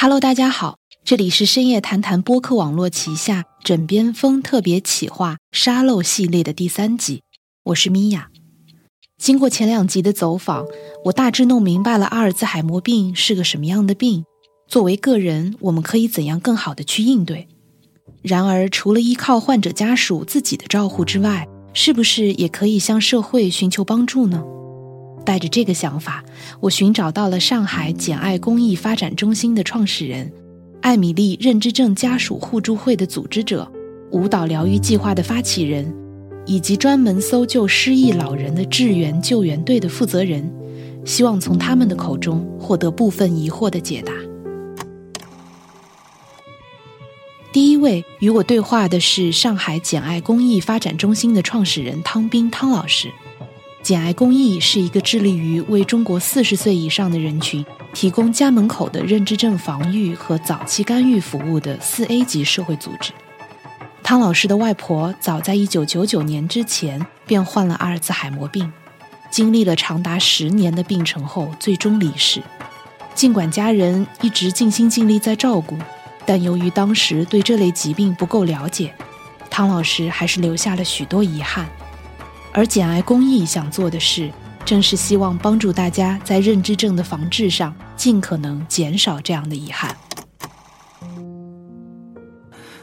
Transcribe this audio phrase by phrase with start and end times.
[0.00, 7.22] Hello，大家好，这里是深夜谈谈播客网络旗下枕边风特别企划沙漏系列的第三集，
[7.64, 8.28] 我是米娅。
[9.20, 10.64] 经过前两集的走访，
[11.06, 14.24] 我大致弄明白了阿尔兹海默病是个什么样的病。
[14.68, 17.48] 作为个人，我们可以怎样更好的去应对？
[18.22, 24.44] 然而，除了依靠患者家属自己的照护之外，是不是也可以向社会寻求帮助呢？
[25.28, 26.24] 带着这个想法，
[26.58, 30.32] 我寻找到了上海简爱公益发展中心的创始人、
[30.80, 33.70] 艾米丽认知症家属互助会的组织者、
[34.10, 35.94] 舞蹈疗愈计划的发起人，
[36.46, 40.50] 以及专门搜救失忆老人的志愿救援队的负责人，
[41.04, 44.14] 希望从他们的口中获得部分疑惑的解答。
[47.52, 53.12] 第一位与我对话的是上海简爱公益发展中心的创始人汤斌汤老师。
[53.88, 63.12] 简爱公益是一个致力于为中国四十岁以上的人群提供家门口的认知症防御和早期干预服务的四 A 级社会组织。
[64.02, 68.70] 汤老师的外婆早在一九九九年之前便患了阿尔茨海默病，
[69.30, 72.42] 经历了长达十年的病程后，最终离世。
[73.14, 75.78] 尽管家人一直尽心尽力在照顾，
[76.26, 78.94] 但由于当时对这类疾病不够了解，
[79.48, 81.66] 汤老师还是留下了许多遗憾。
[82.58, 84.28] 而简爱公益想做的事，
[84.64, 89.96] 正是希望帮助大家在认知症的防治上，尽可能减少这样的遗憾。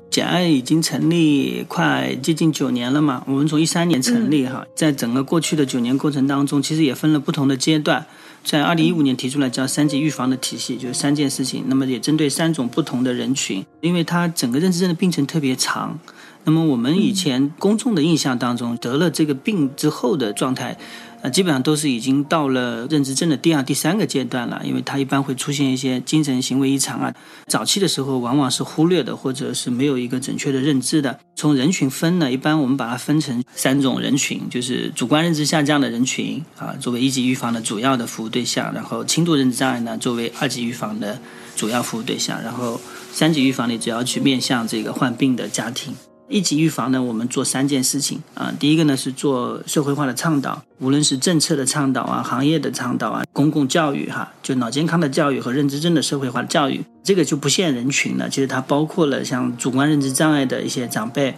[0.09, 8.05] 简爱已经成立快接近九年了嘛，我们从一三年成立哈，在整个过去的九年过程当中，其实也分了不同的阶段。
[8.45, 15.99] 在二零一五年提出来叫三级预防的体系，就是三件事情，那么也针对三种不同的人群，因为它整个认知症的病程特别长。
[16.45, 20.77] 那么我们以前公众的印象当中，得了这个病之后的状态，
[21.23, 27.13] 呃，基本上都是已经到了认知症的第二、第三个阶段了，因为它一般会出现一些精神行为异常啊。
[27.47, 31.19] 早期的时候往往是忽略的，或者是没有一个准确的认知的。
[31.35, 41.19] 从人群分呢，一般我们把它分成三种人群，就是主观认知下降的人群啊，作为一级预防的主要的服务对象；然后轻度认知障碍呢，作为二级预防的
[41.55, 42.79] 主要服务对象；然后
[43.11, 45.95] 三级预防里，主要去面向这个患病的家庭。
[46.27, 48.51] 一级预防呢，我们做三件事情啊。
[48.59, 58.27] 第一个呢是做社会化的倡导，无论是政策的倡导啊、行业的倡导啊、公共教育哈，就脑健康的教育和认知症的社会化的教育，这个就不限人群了。
[58.27, 61.35] 其实它包括了像主观认知障碍的一些长辈，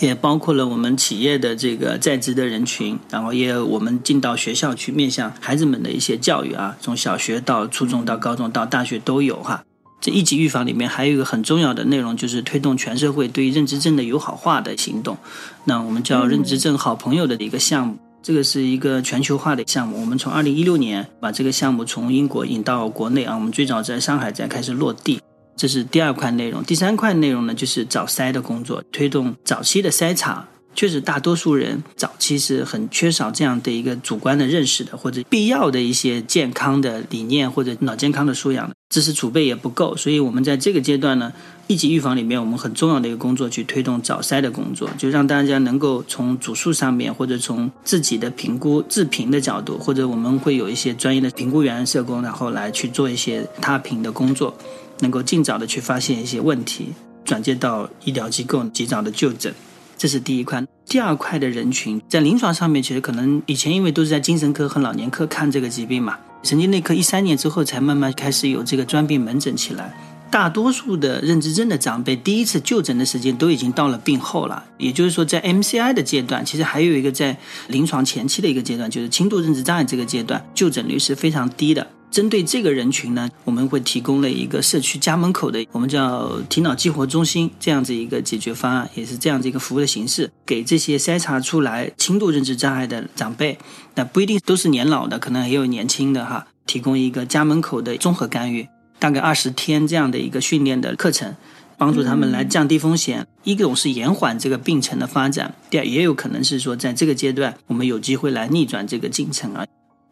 [0.00, 9.64] 也包括了我们企业的这个在职的人群，然后也有我们进到学校去面向孩子们的一些教育啊，从小学到初中到高中到大学都有哈。
[10.00, 15.16] 这一级预防里面还有一个很重要的内容，就是推动全社会对认知症的友好化的行动。
[15.64, 20.00] 那我们叫认知症好朋友的一个项目，这个是一个全球化的项目。
[20.00, 25.20] 我们从二零一六年把这个项目从英国引到国内啊，我们最早在上海才开始落地。
[25.56, 26.62] 这是第二块内容。
[26.62, 30.46] 第三块内容呢，就是早筛的工作，推动早期的筛查。
[30.78, 39.96] 确实，大多数人早期是很缺少这样的一个主观的认识的，或者必要的一些健康的理念或者脑健康的素养的知识储备也不够。
[39.96, 41.32] 所以，我们在这个阶段呢，
[41.66, 54.56] 一级预防里面，我们很重要的一个工作去推动早筛的工作，就让大家能够从主诉上面，或者从自己的评估自评的角度，或者我们会有一些专业的评估员、社工，然后来去做一些他评的工作，
[55.00, 56.90] 能够尽早的去发现一些问题，
[57.24, 59.52] 转接到医疗机构及早的就诊。
[59.98, 69.92] 这是第一块，第二块的人群在临床上面，其实可能以前因为都是在精神科和老年科看这个疾病嘛，神经内科一三年之后才慢慢开始有这个专病门诊起来。
[70.30, 77.36] 大多数的认知症的长辈第一次就诊的时间都已经到了病后了，也就是说在 MCI 的阶段，其实还有一个在
[77.68, 81.86] 临床前期的一个阶段，就是轻度认知障碍这个阶段，就诊率是非常低的。
[82.10, 93.58] 针对这个人群呢，我们会提供了一个社区家门口的，我们叫提脑激活中心这样子一个解决方案，也是这样子一个服务的形式，给这些筛查出来轻度认知障碍的长辈，
[93.94, 98.66] 那不一定都是年老的，可能也有年轻的哈，提供一个家门口的综合干预，
[98.98, 101.36] 大概二十天这样的一个训练的课程，
[101.76, 103.26] 帮助他们来降低风险。
[103.44, 109.64] 一种是延缓这个病程的发展，第二也有可能是说在这个阶段，我们有机会来逆转这个进程啊。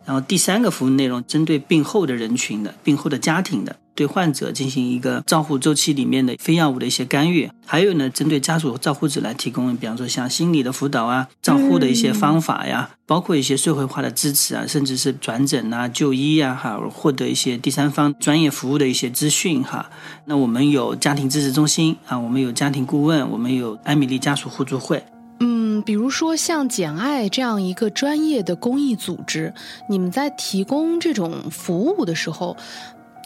[0.06, 7.50] 然后第三个服务内容，针对病后的人群的、病后的家庭的，对患者进行一个照护周期里面的非药物的一些干预。
[7.66, 19.90] 还有呢，针对家属照护者来提供，比方说像心理的辅导啊、照护的一些方法呀，包括一些社会化的支持啊，甚至是转诊啊、就医呀，哈，获得一些第三方专业服务的一些资讯哈。
[20.26, 25.02] 那我们有家庭支持中心啊，我们有家庭顾问，我们有艾米丽家属互助会。
[25.82, 29.52] 比如说像简爱这样一个专业的公益组织，
[29.88, 32.56] 你们在提供这种服务的时候，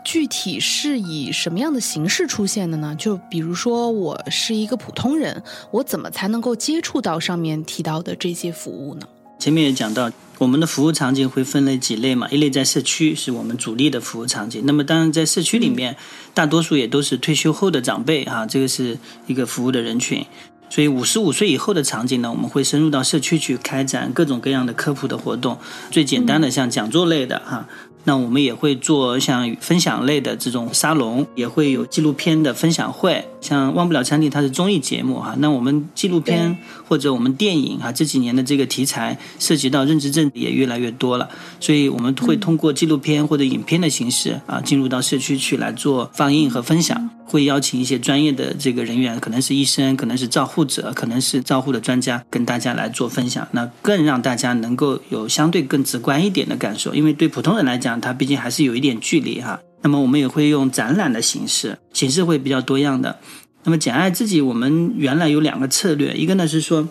[0.04, 2.94] 具体是以什么样的形式出现的呢？
[2.98, 9.06] 就比如说，我是一个普通人，我怎么才能够接触到上面提到的这些服务呢？
[9.38, 12.28] 前面也讲到，我们的服务场景会分类几类嘛？
[12.30, 14.62] 一类在社区，是我们主力的服务场景。
[14.66, 15.96] 那么，当然在社区里面，
[16.34, 20.26] 大多数也都是退休后的长辈哈，这个是一个服务的人群。
[20.70, 25.58] 所以，五十五岁以后的场景呢，我们会深入到社区去开展各种各样的科普的活动。
[25.90, 27.66] 最简单的，像讲座类的哈。
[28.04, 33.28] 那我们也会做像分享类的这种沙龙，也会有纪录片的分享会。
[33.40, 35.34] 像忘不了餐厅，它是综艺节目哈。
[35.38, 36.56] 那我们纪录片
[36.86, 41.28] 或者我们电影哈，这几年的这个题材涉及到认知症也越来越多了，
[41.58, 47.10] 所以我们会通过纪录片或者影片的形式啊，进入到社区去来做放映和分享。
[47.24, 53.46] 会邀请一些专业的这个人员，可能是医生，可能是照护者，可能是照护的专家，跟大家来做分享。
[53.52, 59.60] 那更让大家能够有相对更直观一点的感受，因为对普通人来讲，他毕竟还是有一点距离哈。
[59.82, 63.18] 那么我们也会用展览的形式，形式会比较多样的。
[63.64, 66.88] 那么简爱自己，我们原来有两个策略，一个呢是说。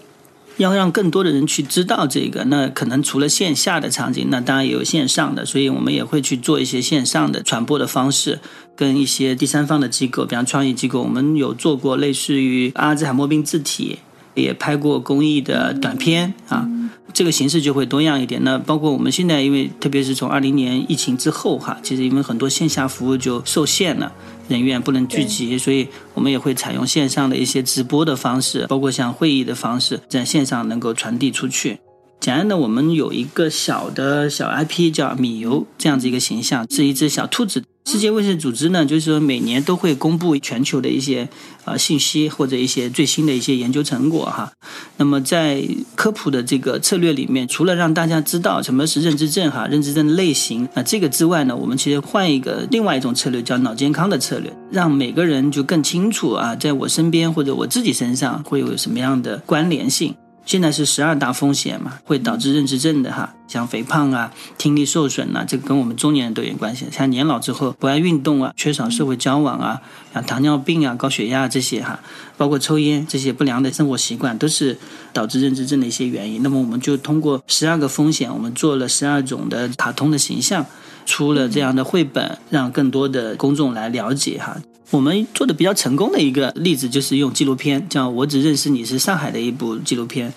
[0.58, 8.42] 要让更多的人去知道这个，那可能除了线下的场景，那当然也有线上的，所以我们也会去做一些线上的传播的方式，
[8.76, 14.00] 跟一些第三方的机构，比方创意机构，我们有做过类似于阿兹海默病字体，
[14.40, 16.68] 也拍过公益的短片啊，
[17.14, 18.44] 这个形式就会多样一点。
[18.44, 24.12] 那包括我们现在，因为特别是从二零年疫情之后哈，其实因为很多线下服务就受限了。
[24.48, 31.78] 人员不能聚集，所以我们也会采用线上的一些直播的方式，包括像会议的方式，在线上能够传递出去。
[32.20, 37.64] 简单的，我们有一个小的小 IP 叫米油，这样子一个形象，是一只小兔子。
[37.86, 41.28] 世界卫生组织呢，就是说每年都会公布全球的一些
[41.64, 44.52] 呃信息或者一些最新的一些研究成果哈。
[44.98, 60.14] 那么在科普的这个策略里面，除了让大家知道什么是认知症哈，认知症的类型啊这个之外呢，我们其实换一个另外一种策略，叫脑健康的策略，让每个人就更清楚啊，在我身边或者我自己身上会有什么样的关联性。
[60.50, 66.88] 现在是十二大风险嘛，会导致认知症的哈，像肥胖啊、听力受损啊，这个跟我们中年人都有关系。
[66.92, 69.80] 像年老之后不爱运动啊、缺少社会交往啊、
[70.12, 72.00] 像糖尿病啊、高血压这些哈，
[72.36, 74.76] 包括抽烟这些不良的生活习惯，都是
[75.14, 76.42] 导致认知症的一些原因。
[76.42, 80.66] 那么我们就通过十二个风险，我们做了十二种的卡通的形象，
[81.06, 84.58] 出了这样的绘本，让更多的公众来了解哈。
[84.92, 90.34] 我们做的比较成功的一个例子就是用纪录片，叫《我只认识你》是上海的一部纪录片，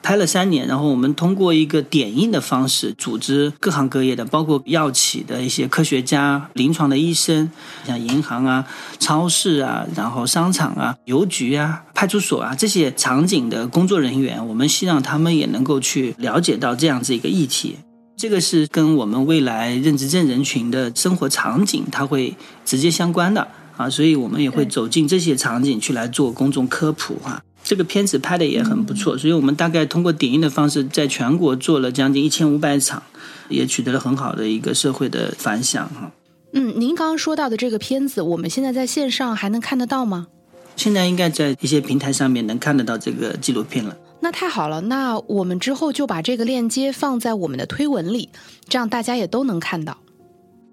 [0.00, 0.68] 拍了三年。
[0.68, 7.50] 然后我们通过一个点映的方式，组织各行各业的，包括药企的一些科学家、临床的医生，
[7.84, 8.64] 像银行啊、
[9.00, 17.74] 超市啊、然后商场啊、邮局啊、派出所啊这些场景的工作人员，我们希望他们也能够去了解到这样子一个议题。
[18.16, 23.46] 这个是跟我们未来认知症人群的生活场景，它会直接相关的。
[23.78, 27.40] 啊，所以我们也会走进这些场景去来做公众科普哈。
[27.62, 33.02] 这个片子拍的也很不错，所以我们大概通过点映的方式，在全国做了将近一千五百场，
[33.48, 36.10] 也取得了很好的一个社会的反响哈。
[36.54, 40.26] 嗯，您刚刚说到的这个片子，我们现在在线上还能看得到吗？
[40.74, 43.96] 现在应该在一些平台上面能看得到这个纪录片了。
[44.20, 48.30] 那太好了，那我们之后就把这个链接放在我们的推文里，
[48.68, 49.98] 这样大家也都能看到。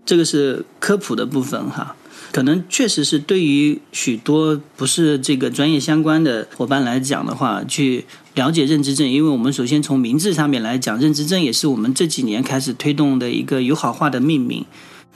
[0.05, 1.95] 这个是科普的部分哈。
[2.35, 14.65] 可能确实是对于许多不是这个专业相关的伙伴来讲的话，去了解认知症，因为我们首先从名字上面来讲，认知症也是我们这几年开始推动的一个友好化的命名。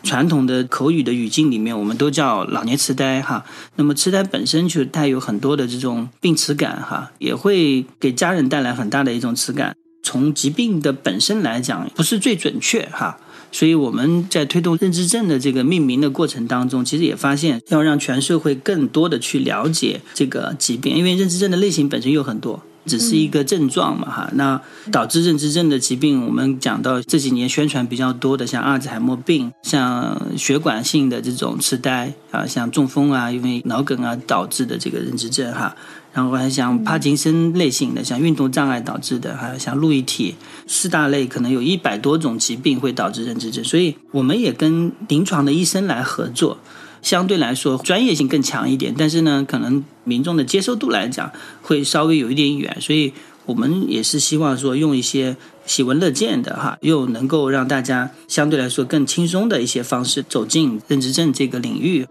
[0.02, 3.44] 传统的口语的语境里面，我们都叫老年痴呆哈。
[3.76, 9.76] 那么痴呆本身就带有很多的这种病耻感哈，也会给家人带来很大的一种耻感。
[10.02, 13.18] 从疾病的本身来讲，不是最准确哈。
[13.52, 24.30] 所以我们在推动认知症的这个命名的过程当中，其实也发现要让全社会更多的去了解这个疾病，因为认知症的类型本身有很多，只是一个症状嘛哈。
[24.34, 24.60] 那
[24.92, 35.76] 导致认知症的疾病，我们讲到这几年宣传比较多的，像阿尔兹海默病，像血管性的这种痴呆啊，像中风啊，因为脑梗啊导致的这个认知症哈。
[36.12, 40.34] 然后还像帕金森类型的，像运动障碍导致的，还有像路易体
[40.66, 43.64] 四大类，可能有一百多种疾病会导致认知症。
[43.64, 46.58] 所以我们也跟临床的医生来合作，
[47.02, 52.78] 相对来说专业性更强一点，但是呢，可能民众的接受度来讲会稍微有一点远。
[52.80, 53.14] 所以
[53.46, 62.06] 我们也是希望说用一些喜闻乐见的哈，又能够让大家相对来说更轻松的一些方式走进认知症这个领域。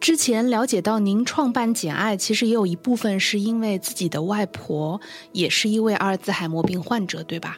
[0.00, 5.00] 之前了解到，您创办简爱，其实也有一部分是因为自己的外婆
[5.32, 7.56] 也是一位阿尔兹海默病患者，对吧？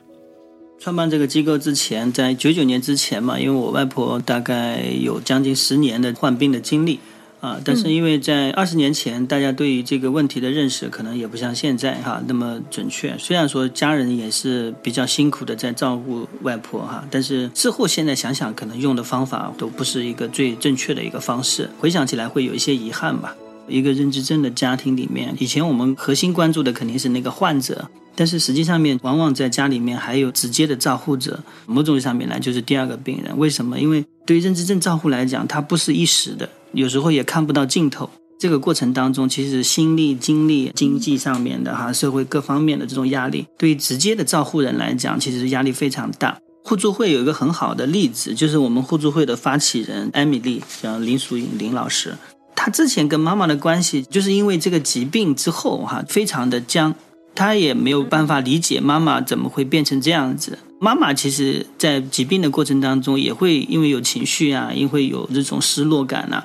[0.78, 7.00] 创办这个机构之前，在九九年之前嘛，因为我外婆大概有将近十年的患病的经历。
[7.38, 13.14] 啊，但是因为在二十年前，大家对于这个问题的认识可能也不像现在哈那么准确。
[13.18, 21.68] 虽然说家人也是比较辛苦的在照顾外婆哈，但是事后现在想想，可能用的方法都不是一个最正确的一个方式。
[21.78, 23.36] 回想起来会有一些遗憾吧。
[23.68, 33.36] 一个认知症的家庭里面，以前我们核心关注的肯定是那个患者，但是实际上面往往在家里面还有直接的照护者，某种意义上面来就是第二个病人。
[33.38, 33.78] 为什么？
[33.78, 36.48] 因为对于认知症照护来讲，它不是一时的。
[36.72, 38.10] 有时候也看不到尽头。
[38.38, 46.38] 这个过程当中，其实心力、精力、经济上面的哈，社会各方面的这种压力，对于直接的照护人来讲，其实压力非常大。
[46.62, 52.14] 互助会有一个很好的例子，就是我们互助会的发起人艾米丽，叫林淑颖林老师。
[52.54, 56.94] 她之前跟妈妈的关系，就是因为这个疾病之后哈，非常的僵，
[57.36, 60.58] 她也没有办法理解妈妈怎么会变成这样子。
[60.80, 66.42] 妈妈其实，在疾病的过程当中，也会因为有情绪啊，因为有这种失落感呐。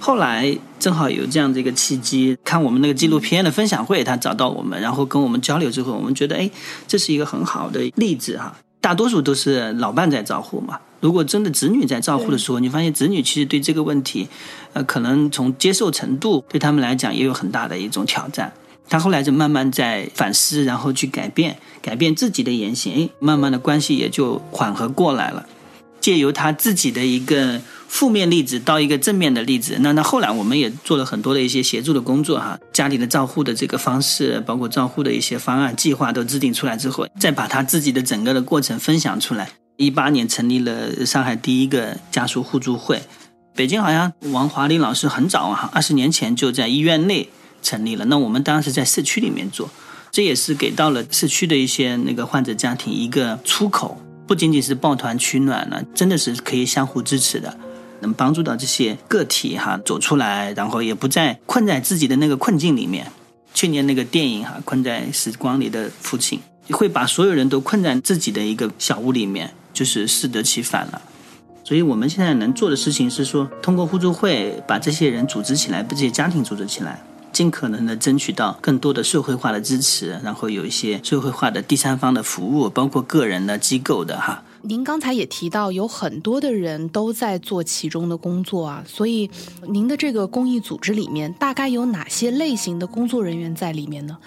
[0.00, 6.48] 后来正好有这样的一个契机，看我们那个纪录片的分享会，他找到我们，然后跟我们交流之后，我们觉得，哎，
[6.86, 8.56] 这是一个很好的例子哈。
[8.80, 14.28] 大多数都是老伴在照顾嘛，如果真的子女在照顾的时候，你发现子女其实对这个问题，
[14.72, 18.52] 呃，可能从接受程度对他们来讲也有很大的一种挑战。
[18.88, 25.46] 他后来就慢慢在反思，然后去改变，改变自己的言行，慢慢的关系也就缓和过来了。
[26.00, 27.60] 借由他自己的一个。
[27.88, 39.48] 负面例子到一个正面的例子，那那后来我们也做了很多的一些协助的工作哈，家里的照护的这个方式，包括照护的一些方案计划都制定出来之后，再把他自己的整个的过程分享出来。
[39.78, 43.00] 一八年成立了上海第一个家属互助会，
[43.54, 47.30] 北京好像王华林老师很早啊，二十年前就在医院内
[47.62, 48.04] 成立了。
[48.06, 49.68] 那我们当时在社区里面做，
[50.10, 57.58] 这也是给到了社区的一些那个患者家庭一个出口，不仅仅是抱团取暖了，真的是可以相互支持的。
[58.00, 63.10] 能帮助到这些个体哈走出来，然后也不再困在自己的那个困境里面。
[63.54, 66.38] 去年那个电影哈《困在时光里的父亲》，
[66.76, 71.02] 会把所有人都困在自己的一个小屋里面，就是适得其反了。
[71.64, 77.02] 所以我们现在能做的事情是说，通过互助会把这些人组织起来，把这些家庭组织起来，
[77.38, 84.42] 尽可能的争取到更多的社会化的支持，然后有一些社会化的第三方的服务，包括个人的、机构的哈。
[84.62, 89.30] 您刚才也提到，有很多的人都在做其中的工作啊，所以
[89.68, 94.18] 您的这个公益组织里面大概有哪些类型的工作人员在里面呢？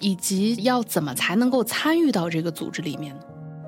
[0.00, 3.20] 以及要怎么才能够参与到这个组织里面呢？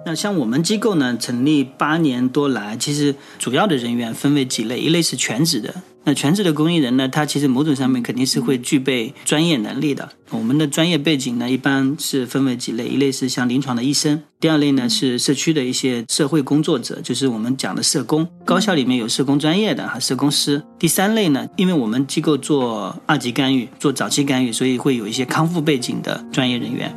[0.07, 5.73] 那像我们机构呢，成立八年多来，其实主要的人员分为几类，一类是全职的。
[6.09, 10.09] 那全职的公益人呢，他其实某种上面肯定是会具备专业能力的。
[10.31, 18.27] 我们的专业背景呢，一般是分为几类，一类是像临床的医生，第二类呢是社区的一些社会工作者，就是我们讲的社工。
[18.47, 20.63] 高校里面有社工专业的哈，社工师。
[20.79, 26.91] 第三类呢，因为我们机构做二级干预，做早期干预，所以会有一些康复背景的专业人员。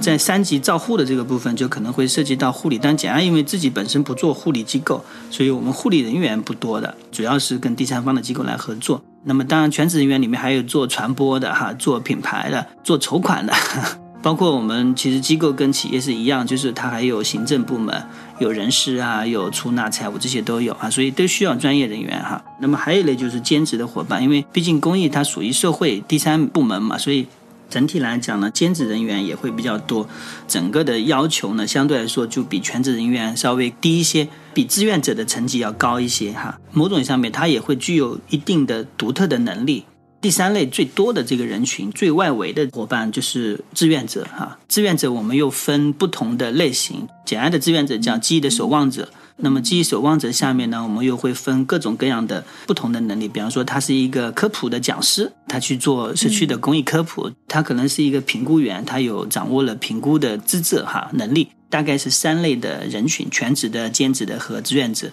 [0.00, 2.78] 在三级照护的这个部分，就可能会涉及到护理。
[2.78, 9.02] 但简安因为自己本身不做护理机构，所以我们护理人员不多的，主要是跟第三方的机构来合作。
[9.24, 13.52] 那么当然，全职人员里面还有做传播的哈，做品牌的，做筹款的，
[14.22, 18.02] 包括我们其实机构跟企业是一样，就是它还有行政部门，
[18.38, 22.42] 有人事啊，有出纳、财务这些都有啊，所以都需要专业人员哈。
[22.60, 27.26] 那么还有一类就是兼职的伙伴，因为毕竟公益它属于社会第三部门嘛，所以。
[27.70, 30.06] 整体来讲呢，兼职人员也会比较多，
[30.48, 36.58] 整个的要求呢，相对来说就比全职人员稍微低一些，比志愿者的成绩要高一些哈。
[36.72, 39.84] 某种上面，他也会具有一定的独特的能力。
[40.20, 44.58] 第三类最多的这个人群，最外围的伙伴就是志愿者哈。
[44.68, 49.08] 志愿者我们又分不同的类型，简单的志愿者叫记忆的守望者。
[49.42, 53.26] 那么记忆守望者下面呢，我们又会分各种各样的不同的能力。
[53.26, 61.48] 比方说，他是一个科普的讲师，他去做社区的公益科普；他可能是一个评估员，他有掌握了评估的资质哈能力。
[61.68, 65.10] 大概是三类的人群：全职的、兼职的和志愿者。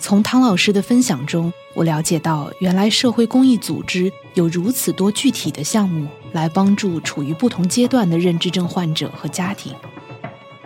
[0.00, 9.72] 从汤老师的分享中，我了解到，原来社会公益组织有如此多具体的项目来帮助处于不同阶段的认知症患者和家庭。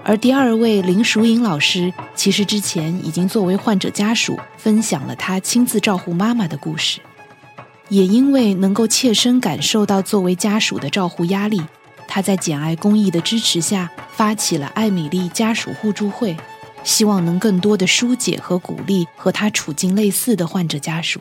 [0.09, 6.99] 而第二位林淑颖老师，其实之前已经作为患者家属分享了她亲自照顾妈妈的故事，
[7.91, 11.63] 也因为能够切身感受到作为家属的照护压力，
[12.07, 16.35] 她在简爱公益的支持下，发起了艾米丽家属互助会，
[16.83, 21.21] 希望能更多的疏解和鼓励和她处境类似的患者家属。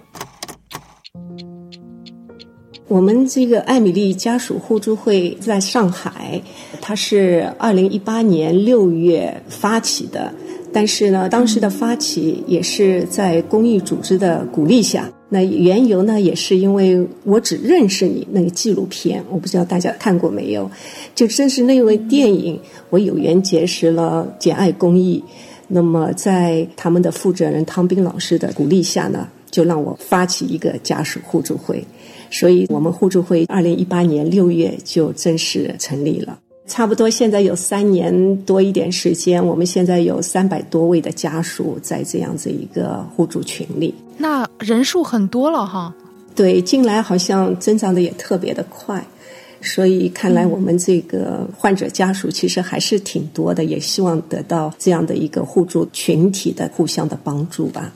[2.87, 6.41] 我们这个艾米丽家属互助会在上海，
[6.79, 10.33] 它是二零一八年六月发起的，
[10.71, 15.11] 但是呢，当时的发起也是在公益组织的鼓励下。
[15.27, 20.71] 那缘由呢，也是因为我只认识你那个纪录片，我不知道大家看过没有？
[21.13, 22.57] 就正是那位电影，
[22.89, 25.21] 我有缘结识了简爱公益。
[25.67, 31.83] 那么在他们的负责人汤斌老师的鼓励下呢，就让我发起一个家属互助会。
[32.29, 39.45] 所以，我们互助会二零一八年六月就正式成立了，差不多现在有三年多一点时间。
[39.45, 45.93] 我们现在有三百多位的家属在这样子一个互助群里，那人数很多了哈。
[46.35, 49.03] 对，近来好像增长的也特别的快，
[49.61, 57.91] 所以看来我们这个患者家属其实还是挺多的，也希望得到这样的一个互助群体的互相的帮助吧。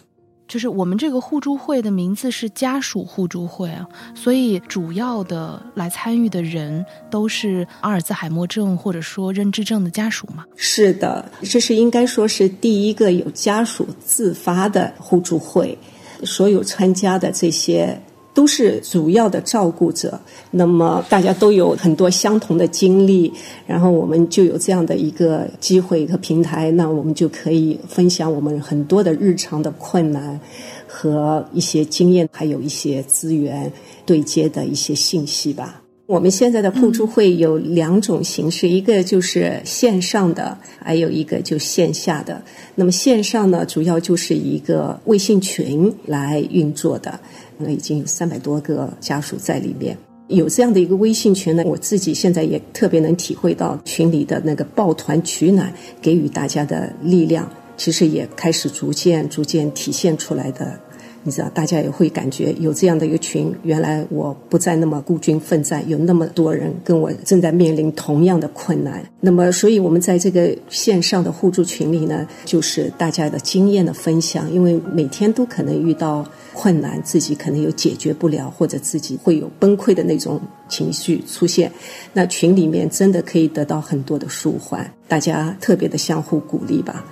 [0.52, 10.44] 就是我们这个互助会的名字是家属互助会啊，所以主要的来参与的人都是阿尔兹海默症或者说认知症的家属嘛。
[10.58, 15.78] 是的，这是应该说是第一个有家属自发的互助会，
[16.26, 17.98] 所有参加的这些。
[18.34, 20.20] 都是主要的照顾者，
[20.52, 23.32] 那么大家都有很多相同的经历，
[23.68, 30.40] 然后我们就有这样的一个机会和平台，那我们就可以分享我们很多的日常的困难
[30.88, 33.72] 和一些经验，还有一些资源
[34.06, 35.82] 对接的一些信息吧。
[36.08, 42.42] 我们现在的互助会有两种形式，一个就是线上的，还有一个就线下的。
[42.76, 47.18] 那么线上呢，主要就是一个微信群来运作的。
[47.64, 60.80] 那已经有三百多个家属在里面，有这样的一个微信群呢，我自己现在也特别能体会到群里的那个抱团取暖，给予大家的力量，其实也开始逐渐逐渐体现出来的。
[61.24, 69.04] 你知道，大家也会感觉有这样的一个群，原来我不再那么孤军奋战，有那么多人跟我正在面临同样的困难。
[69.20, 81.72] 那么，所以我们在这个线上的互助群里呢，就是大家的经验的分享，因为每天都可能遇到困难，自己可能有解决不了，或者自己会有崩溃的那种情绪出现。
[82.14, 87.06] 那群里面真的可以得到很多的舒缓，大家特别的相互鼓励吧。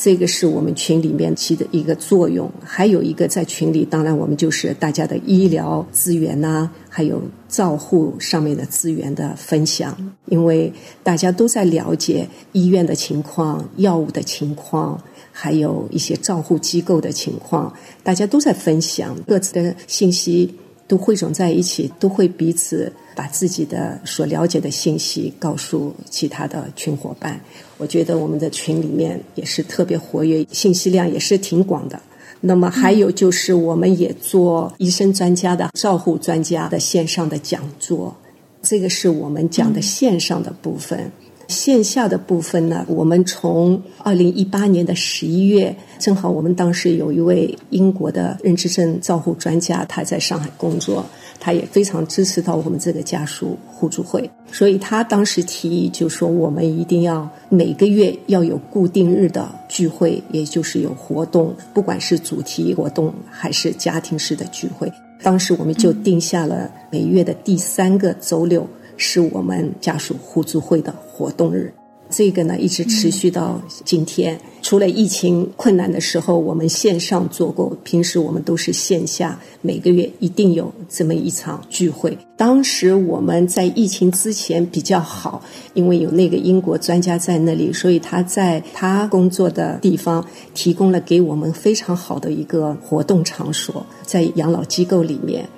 [0.00, 20.54] 这个是我们群里面起的一个作用，还有一个在群里，当然我们就是大家的医疗资源呐，还有照护上面的资源的分享，因为大家都在了解医院的情况、药物的情况，还有一些照护机构的情况，大家都在分享各自的信息。
[20.86, 27.38] 都汇总在一起，都会彼此把自己的所了解的信息告诉其他的群伙伴。
[27.78, 31.98] 我觉得我们的群里面也是特别活跃，信息量也是挺广的。
[32.40, 38.14] 那么还有就是，我们也做医生专家的照护专家的线上的讲座，
[38.62, 41.10] 这个是我们讲的线上的部分。
[41.48, 51.04] 线下的部分呢，我们从二零一八年的十一月，正好我们当时有一位英国的认知症照护专家，他在上海工作，
[51.40, 64.92] 他也非常支持到我们这个家属互助会，所以他当时提议就说，我们一定要每个月要有固定日的聚会，也就是有活动，不管是主题活动还是家庭式的聚会。
[65.22, 68.68] 当时我们就定下了每月的第三个周六。
[68.98, 71.72] 是我们家属互助会的活动日，
[72.10, 74.38] 这个呢一直持续到今天。
[74.60, 82.18] 除了疫情困难的时候，我们线上做过，平时我们都是线下，每个月一定有这么一场聚会。
[82.36, 85.40] 当时我们在疫情之前比较好，
[85.74, 90.22] 因为有那个英国专家在那里，所以他在他工作的地方
[90.54, 95.48] 提供了给我们非常好的一个活动场所，在养老机构里面。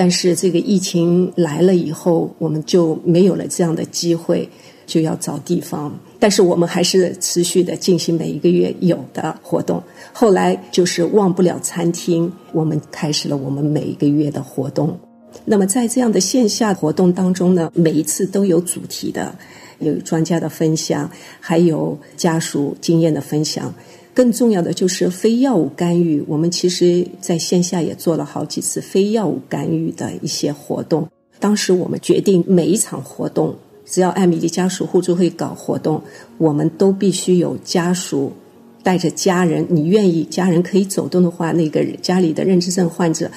[0.00, 4.48] 但是这个疫情来了以后，我们就没有了这样的机会，
[4.86, 5.94] 就要找地方。
[6.18, 9.82] 但是我们还是持续的进行每一个月有的活动。
[10.10, 14.98] 后来就是忘不了餐厅，我们开始了我们每一个月的活动。
[15.44, 19.34] 那么在这样的线下活动当中呢，每一次都有主题的，
[19.80, 21.10] 有专家的分享，
[21.40, 23.74] 还有家属经验的分享。
[24.20, 31.08] 更重要的就是非药物干预，我们其实在线下也做了好几次非药物干预的一些活动。
[31.38, 33.56] 当时我们决定，每一场活动，
[33.86, 36.02] 只要艾米丽家属互助会搞活动，
[36.36, 38.34] 我们都必须有家属
[38.82, 39.66] 带着家人。
[39.70, 43.30] 你愿意家人可以走动的话，那个家里的认知症患者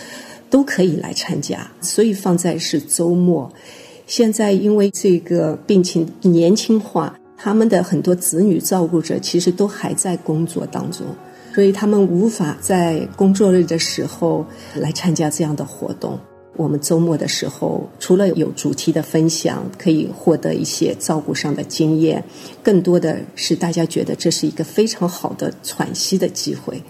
[0.49, 1.65] 都可以来参加。
[1.79, 3.49] 所以放在是周末。
[4.05, 7.17] 现在因为这个病情年轻化。
[7.43, 11.05] 他们的很多子女照顾者其实都还在工作当中，
[11.53, 16.17] 所以他们无法在工作日的时候来参加这样的活动。
[16.55, 22.23] 我们周末的时候，除了有主题的分享，可以获得一些照顾上的经验，
[22.63, 26.81] 更多的是大家觉得这是一个非常好的喘息的机会。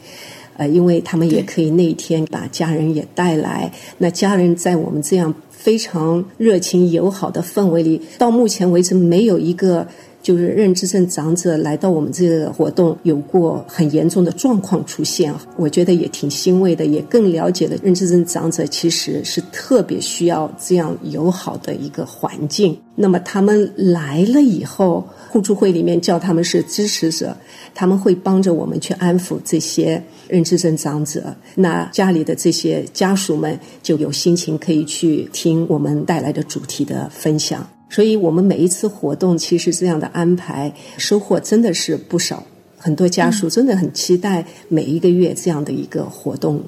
[0.57, 9.87] 呃，因为他们也可以那一天把家人也带来，那家人在我们这样非常热情友好的氛围里，到目前为止没有一个。
[10.23, 22.75] 就是认知症长者来到我们这个活动，有过很严重的状况出现，我觉得也挺欣慰的，也更了解了认知症长者其实是特别需要这样友好的一个环境。
[22.95, 27.35] 那么他们来了以后，互助会里面叫他们是支持者，
[27.75, 31.35] 他们会帮着我们去安抚这些认知症长者。
[31.55, 37.67] 那家里的这些家属们就有心情可以去听我们带来的主题的分享。
[37.93, 42.43] 所以我们每一次活动，其实这样的安排收获真的是不少。
[42.75, 46.59] 很多家属真的很期待每一个月这样的一个活动。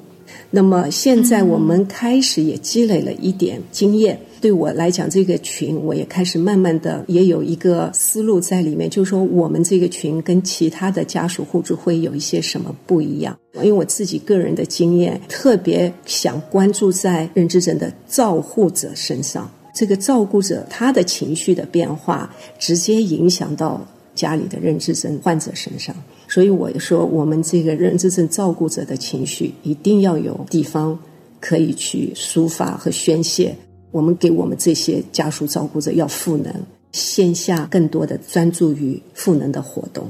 [0.51, 4.19] 那么现在我们开始也积累了一点经验。
[4.39, 13.35] 对我来讲，这个群我也开始慢慢的也有一个思路在里面，就是说我们这个群跟其他的家属互助会有一些什么不一样。
[13.55, 19.49] 因为我自己个人的经验，特别想关注在认知症的照护者身上。
[19.75, 23.85] 这个照顾者他的情绪的变化，直接影响到
[24.15, 25.93] 家里的认知症患者身上。
[26.29, 30.97] 所以我说，我们这个认知症照顾者的情绪一定要有地方
[31.41, 33.53] 可以去抒发和宣泄。
[33.91, 36.53] 我们给我们这些家属照顾者要赋能，
[36.93, 40.07] 线下更多的专注于赋能的活动。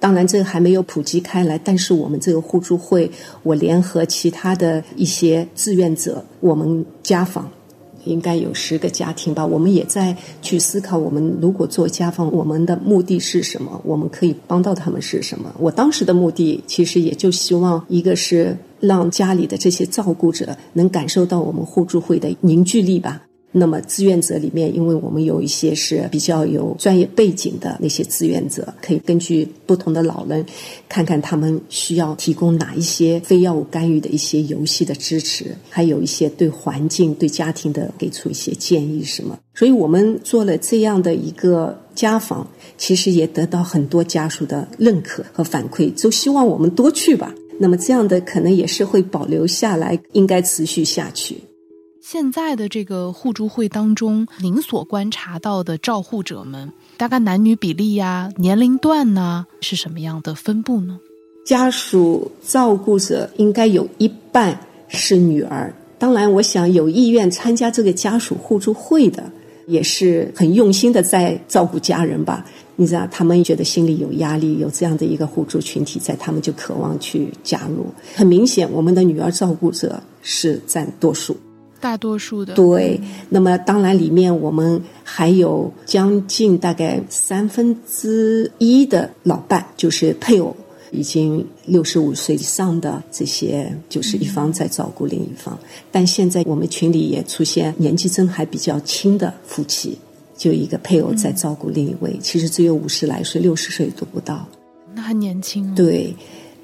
[0.00, 3.10] 当然，这个还没有普及开来，但是我们这个互助会，
[3.42, 7.50] 我联合其他的一些志愿者，我们家访。
[8.08, 13.80] 应该有十个家庭吧，我们也在去思考，我们如果做家访，我们的目的是什么？
[13.84, 15.54] 我们可以帮到他们是什么？
[15.58, 23.27] 我当时的目的其实也就希望，一个是让家里的这些照顾者能感受到我们互助会的凝聚力吧。
[23.58, 30.44] 那么志愿者里面，因为我们有一些是比较有专业背景的那些志愿者，可以根据不同的老人，
[30.88, 39.38] 看看他们需要提供哪一些非药物干预的一些游戏的支持，还有一些对环境、对家庭的给出一些建议什么。
[39.54, 47.34] 所以我们做了这样的一个家访，其实也得到很多家属的认可和反馈，就希望我们多去吧。
[47.58, 51.36] 那么这样的可能也是会保留下来，应该持续下去。
[52.10, 60.98] 现在的这个互助会当中，您所观察到的照护者们，大概男女比例呀、年龄段呢，是什么样的分布呢？
[61.44, 65.70] 家属照顾者应该有一半是女儿。
[65.98, 69.30] 当然，我想有意愿参加这个家属互助会的，
[69.66, 72.42] 也是很用心的在照顾家人吧。
[72.76, 77.84] 你知道，他们觉得心里有压力，有这样的一个互助群体在，他们就渴望去加入。
[78.16, 81.36] 很明显，我们的女儿照顾者是占多数。
[81.80, 90.56] 大多数的对，那么当然里面我们还有将近大概三分之一的老伴，就是配偶
[90.90, 95.56] 已经六十五岁以上的这些，就是一方在照顾另一方。
[95.92, 99.96] 但现在我们群里也出现年纪真还比较轻的夫妻，
[100.36, 104.48] 就一个配偶在照顾另一位，其实只有五十来岁，六十岁都不到，
[104.94, 105.74] 那还年轻。
[105.74, 106.12] 对，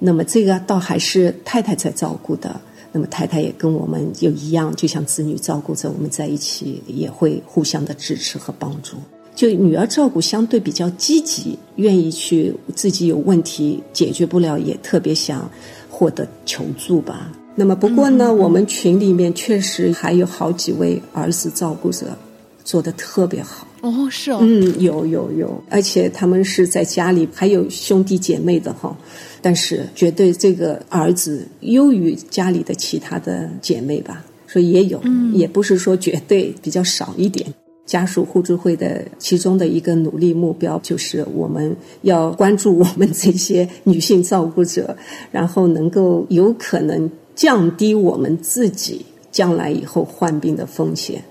[0.00, 2.60] 那么这个倒还是太太在照顾的。
[2.96, 8.96] 那么太太也跟我们有一样，就像子女照顾着我们在一起，也会互相的支持和帮助。
[9.34, 15.50] 就女儿照顾相对比较积极，愿意去自己有问题解决不了，也特别想
[15.90, 17.32] 获得求助吧。
[17.56, 22.16] 那么不过呢，我们群里面确实还有好几位儿子照顾者，
[22.62, 23.66] 做的特别好。
[23.84, 28.96] 哦，是哦，嗯，有有有，而且他们是在家里还有兄弟姐妹的哈，
[29.42, 34.98] 但是绝对这个儿子优于家里的其他的姐妹吧，所以也有，
[35.34, 37.46] 也不是说绝对比较少一点。
[37.84, 44.96] 家属互助会的其中的一个努力目标就是我们要关注我们这些女性照顾者，
[45.30, 51.22] 然后能够有可能降低我们自己将来以后患病的风险。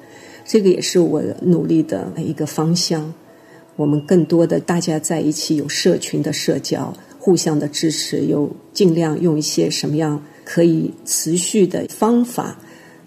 [0.54, 3.12] 这个也是我努力的一个方向。
[3.76, 12.56] 我们更多的大家在一起有社群的社交，互相的支持，有尽量用一些什么样可以持续的方法，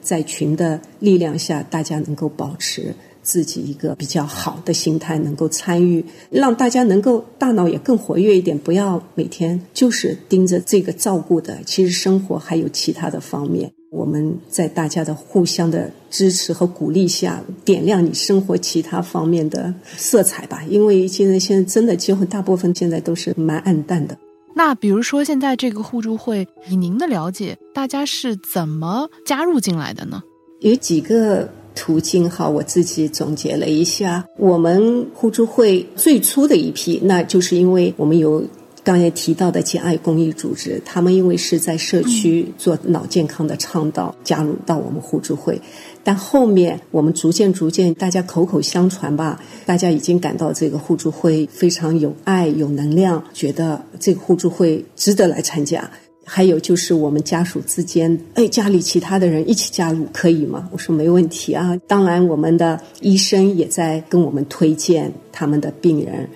[0.03, 13.71] 在群的力量下，大家能够保持自己一个比较好的心态，能够参与，让大家能够大脑也更活跃一点，不要每天就是盯着这个照顾的，其实生活还有其他的方面。
[13.97, 20.63] 我们在大家的互相的支持和鼓励下，点亮你生活其他方面的色彩吧。
[20.69, 24.15] 因为现在现在真的结婚，大部分现在都是蛮暗淡的。
[24.55, 30.23] 那比如说，现在这个互助会，以您的了解，大家是怎么加入进来的呢？
[30.61, 38.45] 有几个途径哈，我自己总结了一下，我们互助会最初的一批，那就是因为我们有。
[38.87, 45.61] 刚才提到的简爱公益组织，他们因为是在社区做脑健康的倡导，加入到我们互助会。
[46.05, 55.91] 但后面我们逐渐逐渐，大家口口相传吧，大家已经感到这个互助会非常有爱、有能量，觉得这个互助会值得来参加。
[56.25, 60.69] 还有就是我们家属之间，哎，家里其他的人一起加入可以吗？
[60.71, 61.77] 我说没问题啊。
[61.89, 66.29] 当然，我们的医生也在跟我们推荐他们的病人。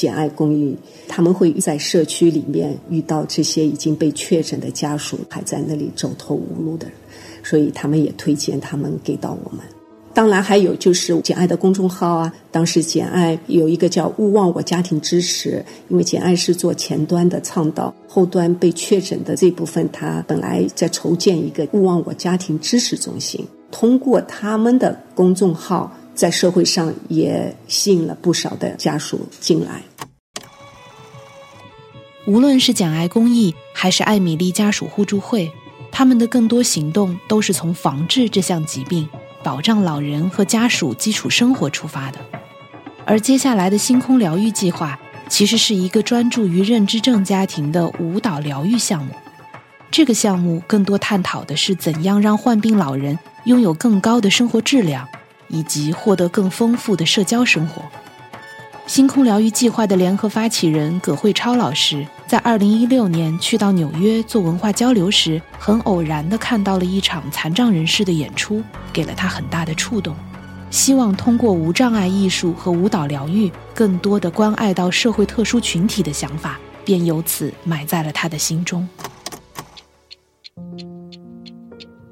[0.00, 0.74] 简爱公益，
[1.06, 6.94] 他们会在社区里面遇到这些已经被确诊的家属，还在那里走投无路的人，
[7.42, 9.60] 所以他们也推荐他们给到我们。
[10.14, 25.94] 当然，还有就是简爱的公众号啊，当时简爱有一个叫“勿忘我家庭支持”，因为简爱是做前端的倡导，后端被确诊的这部分，他本来在筹建一个“勿忘我家庭支持中心”，通过他们的公众号。
[26.20, 29.80] 在社会上也吸引了不少的家属进来。
[32.26, 35.50] 无论是简爱公益还是艾米丽家属互助会，
[35.90, 39.08] 他们的更多行动都是从防治这项疾病、
[39.42, 42.18] 保障老人和家属基础生活出发的。
[43.06, 49.14] 而接下来的星空疗愈计划，其实是一个专注于认知症家庭的舞蹈疗愈项目。
[49.90, 55.08] 这个项目更多探讨的是怎样让患病老人拥有更高的生活质量。
[55.50, 57.82] 以及获得更丰富的社交生活。
[58.86, 70.16] 星空疗愈计划的联合发起人葛慧超老师，在二零一六年去到纽约做文化交流时，很偶然地看到了一场残障人士的演出，给了他很大的触动。
[70.70, 78.88] 希望通过无障碍艺术和舞蹈疗愈，更多的关爱到社会特殊群体的想法，便由此埋在了他的心中。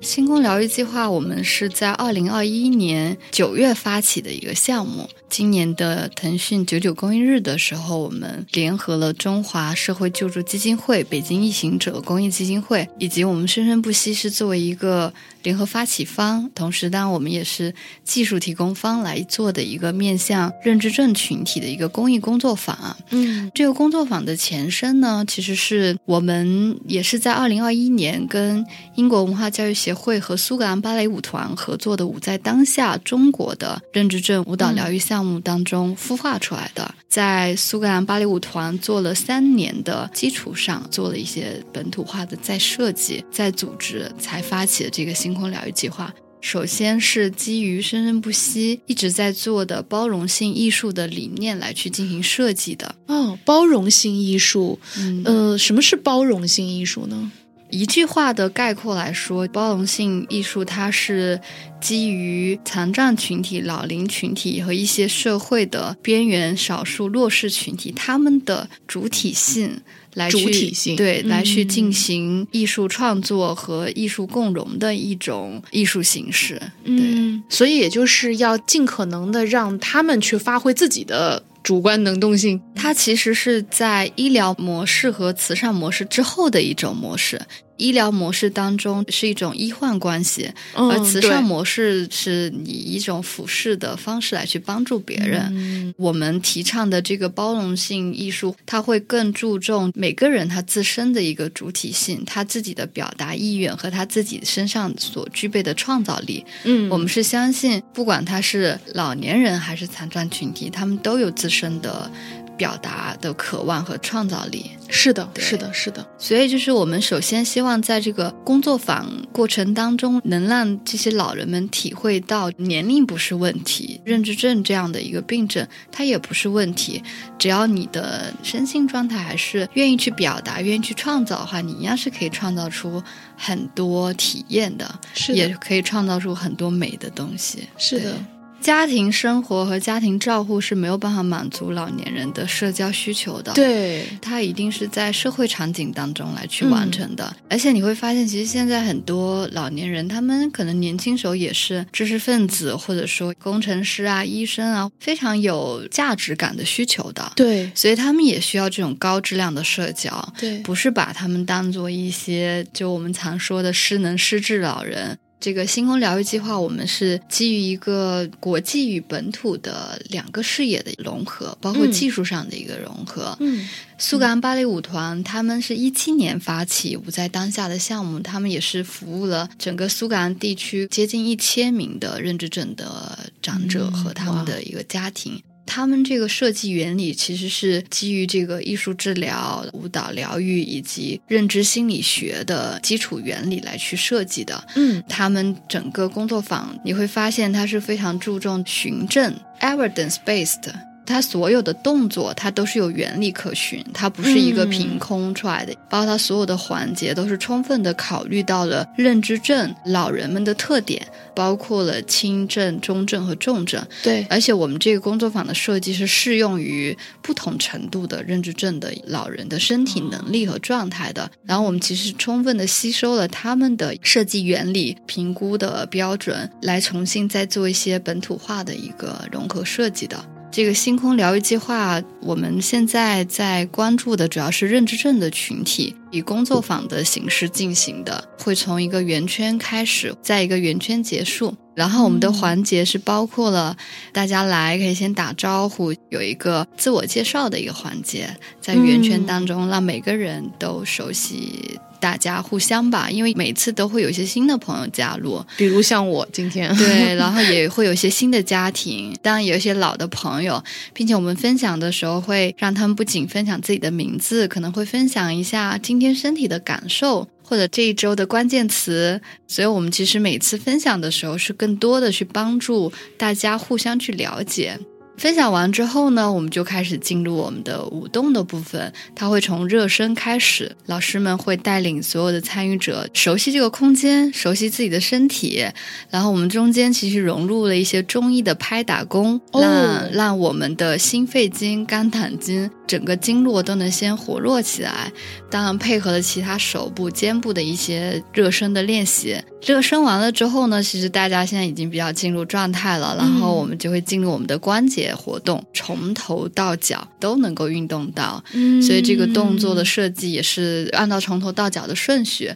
[0.08, 5.10] 星空疗愈计划，我们是在二零二一年九月发起的一个项目。
[5.30, 15.12] 今年的腾讯九九公益日的时候，我们联合了中华社会救助基金会、北京异行者公益基金会，以及我们生生不息是作为一个
[15.42, 17.72] 联合发起方，同时当然我们也是
[18.04, 22.96] 技术提供方来做的一个面向认知症群体的一个公益工作坊。
[23.10, 28.64] 嗯，这个工作坊的前身呢，其实是我们也是在二零二一年跟
[28.96, 35.17] 英国文化教育协会和苏格兰芭蕾舞团合作的“舞在当下”中国的认知症舞蹈疗愈项。
[35.18, 46.14] 项目当中孵化出来的，在苏格兰芭蕾舞团做了三年的基础上，做了一些本土化的再设计、再组织，才发起的这个星空疗愈计划。
[46.40, 52.94] 首先是基于生生不息一直在做的包容性艺术的理念来去进行设计的。
[53.08, 54.78] 哦，包容性艺术，
[55.24, 57.32] 呃，什么是包容性艺术呢？
[57.70, 61.40] 一句话的概括来说，包容性艺术它是
[61.80, 69.80] 基于残障群体、老龄群体和一些社会的边缘少数弱势群体他们的主体性
[70.14, 76.60] 来去对来去进行艺术创作和艺术共融的一种艺术形式。
[76.84, 81.42] 嗯，所以也就是要尽可能的让他们去发挥自己的。
[81.68, 87.38] 主观能动性，它其实是在医疗模式和慈善模式之后的一种模式。
[87.76, 95.94] 医疗模式当中是一种医患关系，而慈善模式是以一种俯视的方式来去帮助别人。
[95.96, 106.44] 我们提倡的这个包容性艺术，它会更注重每个人他自身的一个主体性，他自己的表达意愿和他自己身上所具备的创造力。
[106.64, 112.10] 嗯，我们是相信，不管他是老年人还是残障群体，他们都有自身的。
[112.58, 116.04] 表达的渴望和创造力是的，是的，是的。
[116.18, 127.00] 所以，就是我们首先希望在这个工作坊过程当中，能让这些老人们体会到，年龄不是问题，认知症这样的一个病症，它也不是问题。
[127.38, 133.00] 只要你的身心状态还是愿意去表达、愿意去创造的话，你一样是可以创造出
[133.36, 137.68] 很多体验的，是也可以创造出很多美的东西。
[137.76, 138.16] 是的。
[138.60, 143.52] 家庭生活和家庭照护是没有办法满足老年人的社交需求的。
[143.52, 147.34] 对，他一定是在社会场景当中来去完成的。
[147.48, 157.32] 而且你会发现，其实现在很多老年人，他们可能年轻时候也是知识分子，或者说工程师啊、医生啊，非常有价值感的需求的。
[157.36, 160.32] 对，所以他们也需要这种高质量的社交。
[160.38, 165.18] 对，不是把他们当做一些就我们常说的失能失智老人。
[165.40, 173.36] 这个星空疗愈计划，我们是基于一个国际与本土的两个视野的融合，包括技术上的一个融合。
[173.40, 185.40] 嗯，苏格兰芭蕾舞团他们是一七年发起“舞在当下”的项目，他们也是服务了整个苏格兰地区接近一千名的认知症的长者和他们的一个家庭。
[185.68, 194.66] 他们这个设计原理其实是基于这个艺术治疗、舞蹈疗愈以及认知心理学的基础原理来去设计的。
[194.76, 200.87] 嗯，他们整个工作坊你会发现，它是非常注重循证 （evidence based）。
[201.08, 205.74] 它所有的动作，它都是有原理可循，它不是一个凭空出来的。
[205.88, 213.84] 包括它所有的环节，都是充分的考虑到了认知症老人们的特点，包括了轻症、中症和重症。
[214.02, 221.30] 对，而且我们这个工作坊的设计是适用于不同程度的认知症的老人的身体能力和状态的。
[221.44, 230.37] 然后我们其实充分的吸收了他们的设计原理、评估的标准，来重新再做一些本土化的一个融合设计的。
[230.58, 241.54] 这个星空疗愈计划，我们现在在关注的主要是认知症的群体，以工作坊的形式进行的，会从一个圆圈开始，在一个圆圈结束。
[241.76, 243.76] 然后我们的环节是包括了
[244.12, 248.28] 大家来可以先打招呼，有一个自我介绍的一个环节，
[248.60, 251.78] 在圆圈当中让每个人都熟悉。
[252.00, 274.78] 大家互相吧，因为每次都会有一些新的朋友加入，比如像我今天，对，然后也会有一些新的家庭， 当然有一些老的朋友，并且我们分享的时候会让他们不仅分享自己的名字，可能会分享一下今天身体的感受或者这一周的关键词，所以我们其实每次分享的时候是更多的去帮助大家互相去了解。
[275.18, 278.92] 分享完之后呢，我们就开始进入我们的舞动的部分。
[279.16, 285.66] 它会从热身开始，老师们会带领所有的参与者熟悉这个空间，熟悉自己的身体。
[286.08, 295.12] 然后我们中间其实融入了一些中医的拍打功，让让我们的心肺经、肝胆经整个经络都能先活络起来。
[295.48, 299.40] 当然配合了其他手部、肩部的一些热身的练习。
[299.64, 308.42] 热身完了之后呢，其实大家现在已经比较进入状态了，然后我们就会进入我们的关节活动，从头到脚都能够运动到。
[308.52, 312.52] 嗯，所以这个动作的设计也是按照从头到脚的顺序，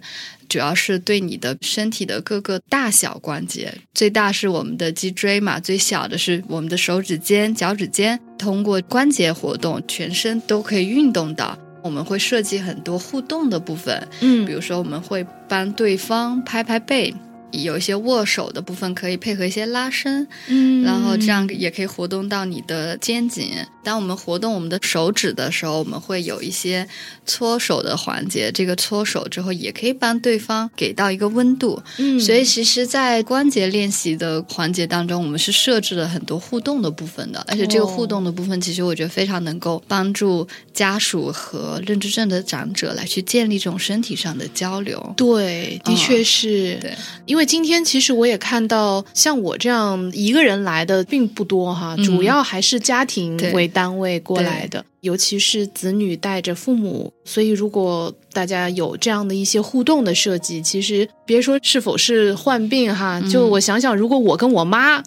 [0.52, 11.58] 主要是对你的身体的各个大小关节，最大是我们的脊椎嘛，最小的是我们的手指尖、脚趾尖，通过关节活动，全身都可以运动到。
[11.82, 17.14] 我们会设计很多互动的部分，嗯，比如说我们会帮对方拍拍背，
[17.52, 23.52] 有一些握手的部分可以配合一些拉伸，嗯，然后这样也可以活动到你的肩颈。
[23.84, 26.86] 当我们活动我们的手指的时候，我们会有一些
[27.26, 28.50] 搓手的环节。
[28.52, 31.82] 这个搓手之后，也可以帮对方给到一个温度。
[31.98, 37.44] 嗯，所以其实，在关节练习的环节当中，我们是设置了很多互动的部分的。
[37.48, 45.12] 而且这个互动的部分，其实我觉得非常能够帮助家属和认知症的长者来去建立这种身体上的交流。
[45.16, 46.78] 对，的确是。
[46.80, 46.94] 对，
[47.26, 65.02] 因为今天其实我也看到，像我这样一个人来的并不多哈，主要还是家庭为单位过来的，尤其是子女带着父母，所以如果大家有这样的一些互动的设计，其实别说是否是患病哈，就我想想，如果我跟我妈。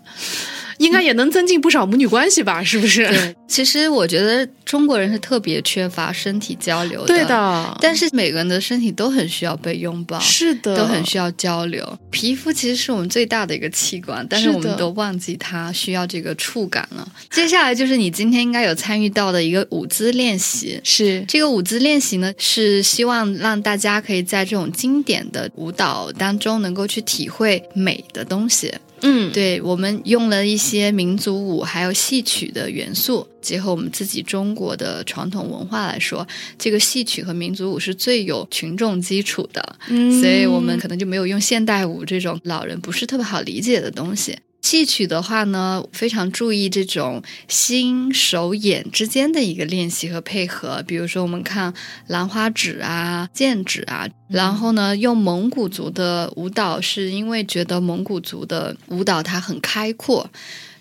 [0.77, 2.63] 应该也能增进不少母女关系吧？
[2.63, 3.07] 是不是？
[3.07, 7.07] 对，其实我觉得中国人是特别缺乏身体交流的。
[7.07, 11.97] 对的，但是每个人的身体都很需要被拥抱，是的，都很需要交流。
[12.09, 17.07] 皮肤其实是我们最大的一个器官，但是我们都忘记它需要这个触感了。
[17.31, 28.73] 接下来就是你今天应该有参与到的一个舞姿练习，是这个舞姿练习呢，是希望让大家可以在这种经典的舞蹈当中能够去体会美的东西。
[29.07, 44.35] 嗯，对，我们用了一些民族舞还有戏曲的元素，结合我们自己中国的传统文化来说，这个戏曲和民族舞是最有群众基础的，嗯，所以我们可能就没有用现代舞这种老人不是特别好理解的东西。
[44.65, 50.83] 戏曲的话呢，非常注意这种心手眼之间的一个练习和配合。
[50.87, 51.71] 比如说，我们看
[52.07, 60.27] 兰花指啊、剑指啊，然后呢，用蒙古族的舞蹈，是因为觉得蒙古族的舞蹈它很开阔。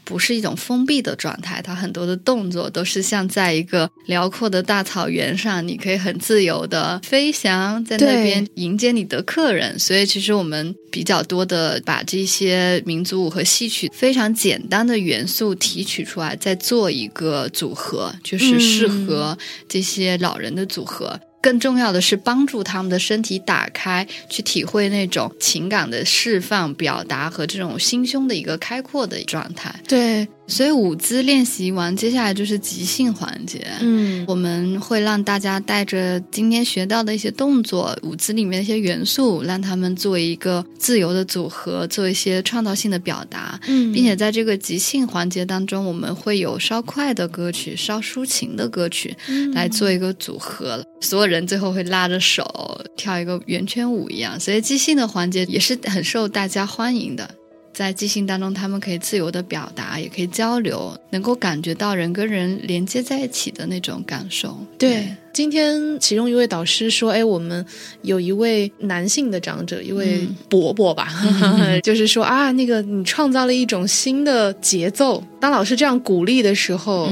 [0.05, 9.79] 不是一种封闭的状态，它很多的动作都是像在一个辽阔的大草原上，你可以很自由的飞翔，在那边迎接你的客人。
[9.79, 19.37] 所以，其实我们比较多的把这些民族舞和戏曲非常简单的元素提取出来，再做一个组合，就是适合
[19.69, 21.19] 这些老人的组合。
[21.45, 29.75] 更重要的是帮助他们的身体打开，去体会那种情感的释放、表达和这种心胸的一个开阔的状态。
[29.87, 30.27] 对。
[30.47, 33.67] 所以舞姿练习完，接下来就是即兴环节。
[33.81, 43.59] 嗯，我们会让大家带着今天学到的一些动作、舞姿里面的一些元素，让他们做一个自由的组合，做一些创造性的表达。
[43.67, 49.17] 嗯，并且在这个即兴环节当中，我们会有稍快的歌曲、稍抒情的歌曲
[49.55, 50.85] 来做一个组合。
[51.01, 54.39] 所有人最后会拉着手跳一个圆圈舞一样。
[54.39, 57.29] 所以即兴的环节也是很受大家欢迎的。
[57.75, 64.57] 在即兴当中，他们可以自由的表达，也可以交流，能够感觉到人跟人连接在一起的那种感受。
[64.79, 67.67] 对，今天其中一位导师说：“哎，我们
[68.03, 71.09] 有一位男性的长者，一位伯伯吧，
[71.83, 75.21] 就是说啊，那个你创造了一种新的节奏。
[75.41, 77.11] 当老师这样鼓励的时候，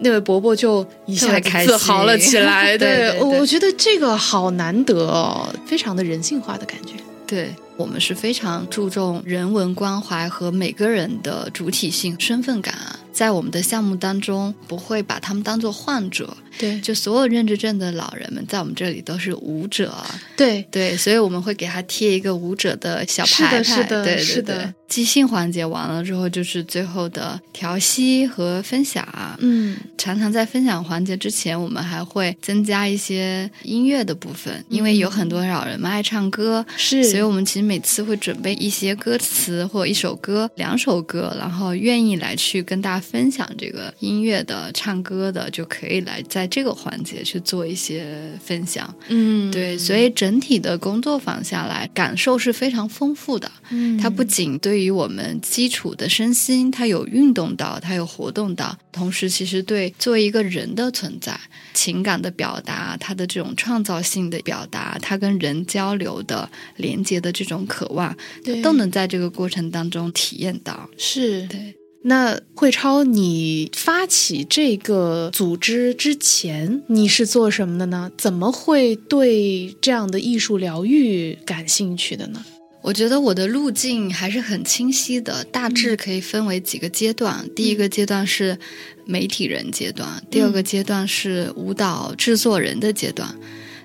[0.00, 2.78] 那位伯伯就一下开自豪了起来。
[2.78, 6.94] 对， 我觉得这个好难得哦，非常的人性化的感觉。
[7.26, 12.74] 对。”我们是非常注重人文关怀和每个人的主体性、身份感。
[13.12, 16.36] 在我们的项目当中，不会把他们当做患者。
[16.56, 19.92] 对，就所有认知症的老人们，在我们这里都是舞者。
[20.36, 23.62] 对对，所以我们会给他贴一个舞者的小牌牌。
[23.62, 24.72] 是的，对是的。
[24.88, 29.06] 即兴环节完了之后，就是最后的调息和分享。
[29.38, 48.94] 嗯，常常在分享环节之前，我们还会增加一些音乐的部分，因为有很多老人们爱唱歌，是，所以我们其实每次会准备一些歌词或一首歌、两首歌，然后愿意来去跟大家分享这个音乐的、唱歌的，就可以来在这个环节去做一些分享。
[49.08, 53.52] 嗯，对，所以整体的工作坊下来，感受是非常丰富的。
[53.68, 61.38] 嗯，它不仅对于我们基础的身心，它有运动到，它有活动到，同时其实对作为一个人的存在、
[61.74, 68.16] 情感的表达、他的这种创造性的表达、他跟人交流的连接的这种渴望，
[68.62, 70.88] 都能在这个过程当中体验到。
[70.96, 71.74] 是对。
[72.02, 78.10] 那慧超，你发起这个组织之前，你是做什么的呢？
[78.16, 82.42] 怎么会对这样的艺术疗愈感兴趣的呢？
[82.82, 87.44] 我觉得我的路径还是很清晰的，大致可以分为几个阶段。
[87.54, 88.56] 第一个阶段是
[89.04, 93.28] 媒体人阶段，第二个阶段是舞蹈制作人的阶段，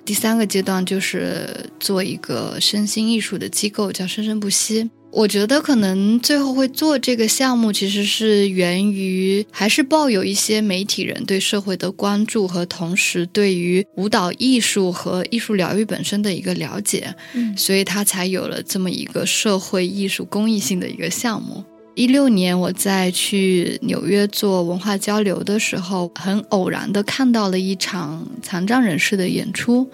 [0.06, 1.48] 第三个阶段就是
[1.80, 4.90] 做一个身心艺术的机构，叫生生不息。
[5.12, 21.64] 我觉得可能最后会做这个项目，其实是源于还是抱有一些媒体人对社会的关注和同时对于舞蹈艺术和艺术疗愈本身的一个了解，嗯，所以他才有了这么一个社会艺术公益性的一个项目。
[21.96, 29.90] 一六年我在去纽约做文化交流的时候，很偶然的看到了一场残障人士的演出，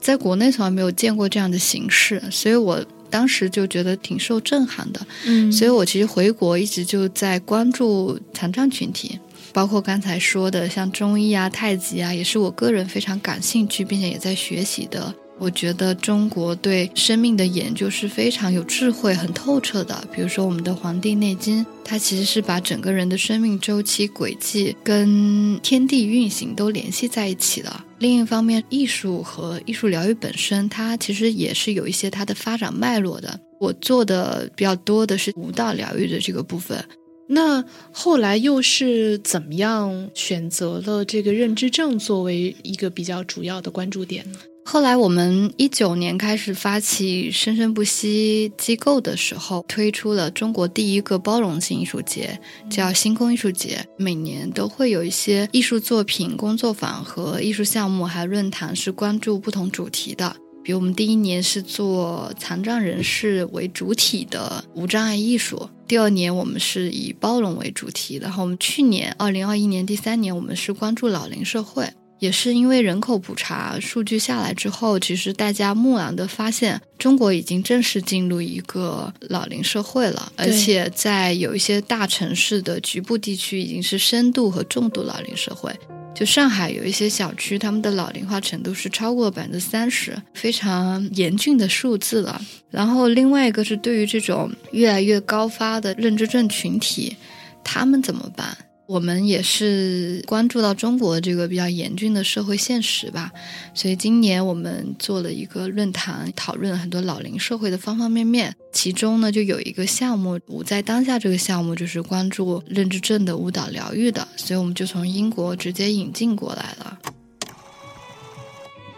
[0.00, 2.84] 在国内从来没有见过这样的形式，所以我。
[3.12, 9.18] 当时就觉得挺受震撼的，嗯，所以我其实回国一直就在关注残障群体，
[9.52, 15.12] 包括刚才说的像中医啊、太极啊，也是我个人非常感兴趣并且也在学习的。
[15.40, 20.06] 我觉得中国对生命的研究是非常有智慧、很透彻的。
[20.14, 27.84] 比如说我们的《黄帝内经》，它其实是把整个人的生命周期轨迹跟天地运行都联系在一起的。
[27.98, 33.40] 另一方面，艺术和艺术疗愈本身，它其实也是有一些它的发展脉络的。
[33.58, 36.84] 我做的比较多的是舞蹈疗愈的这个部分。
[37.26, 44.38] 那后来又是怎么样选择了这个认知症作为一个比较主要的关注点呢？
[44.72, 52.40] 后来我们一九年开始发起生生不息机构的时候，推出了中国第一个包容性艺术节，
[52.70, 53.84] 叫星空艺术节。
[53.96, 60.36] 每年都会有一些艺术作品工作坊和艺术项目，还有论坛，是关注不同主题的。
[60.62, 71.92] 比如我们第一年是做残障人士为主体的无障碍艺术，第二年我们是以包容为主题，然后我们去年二零二一年第三年我们是关注老龄社会。
[72.20, 85.74] 也是因为人口普查数据下来之后，其实大家蓦然的发现，中国已经正式进入一个老龄社会了，而且在有一些大城市的局部地区，已经是深度和重度老龄社会。
[86.12, 92.38] 就上海有一些小区，他们的老龄化程度是超过百分之三十，非常严峻的数字了。
[92.68, 97.16] 然后另外一个是对于这种越来越高发的认知症群体，
[97.64, 98.54] 他们怎么办？
[98.90, 103.30] 我们也是关注到中国这个比较严峻的社会现实吧，
[103.72, 108.52] 所以今年我们做了一个论坛，讨论很多老龄社会的方方面面。
[108.72, 116.98] 其中呢，就有一个项目，舞在当下这个项目就是关注认知症的舞蹈疗愈的，所以我们就从英国直接引进过来了。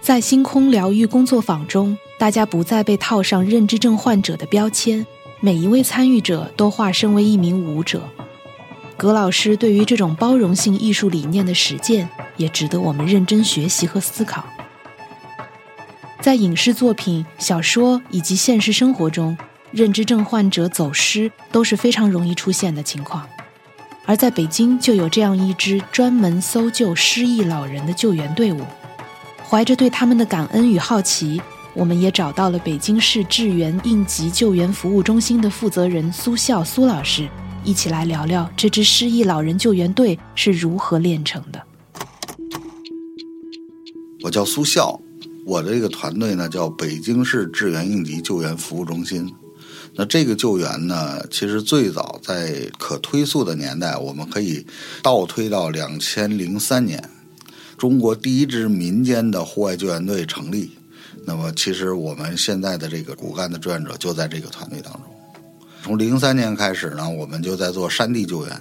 [0.00, 5.04] 在星空疗愈工作坊中，大家不再被套上认知症患者的标签，
[5.42, 8.08] 每一位参与者都化身为一名舞者。
[8.96, 14.44] 葛老师对于这种包容性艺术理念的实践，也值得我们认真学习和思考。
[16.20, 19.36] 在影视作品、小说以及现实生活中，
[19.72, 23.26] 认知症患者走失都是非常容易出现的情况。
[24.04, 28.60] 而在北京，就有这样一支专门搜救失忆老人的救援队伍。
[29.48, 31.40] 怀着对他们的感恩与好奇，
[31.74, 37.28] 我们也找到了北京市志援应急救援服务中心的负责人苏笑苏老师。
[37.64, 41.62] 一起来聊聊这支失忆老人救援队是如何炼成的。
[44.22, 45.00] 我叫苏笑，
[45.44, 49.32] 我的这个团队呢叫北京市志愿应急救援服务中心。
[49.94, 54.66] 那这个救援呢，其实最早在可推溯的年代，我们可以
[55.02, 57.10] 倒推到两千零三年，
[57.76, 60.70] 中国第一支民间的户外救援队成立。
[61.26, 65.02] 那么，其实我们现在的这个骨干的志愿者就在这个团队当中。
[65.82, 68.60] 从零三年开始呢，我们就在做山地救援，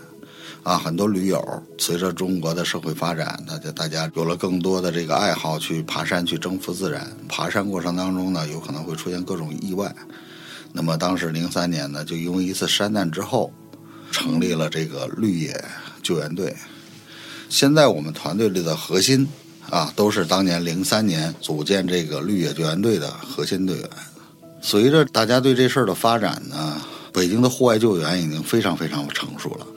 [0.63, 7.07] 啊，很多驴友随着中国的社会发展，大家大家有了更多的这个爱好，去爬山去征服自然。
[7.29, 9.93] 爬山过程当中呢，有可能会出现各种意外。
[10.73, 13.53] 那么当时零三年呢，就因为一次山难之后，
[14.11, 15.63] 成立了这个绿野
[16.01, 16.55] 救援队。
[17.49, 19.27] 现在我们团队里的核心
[19.69, 23.87] 啊，都是当年零三年组建这个绿野救援队的核心队员。
[24.59, 26.81] 随着大家对这事儿的发展呢。
[27.13, 29.67] 北京的户外救援已经非常非常成熟了。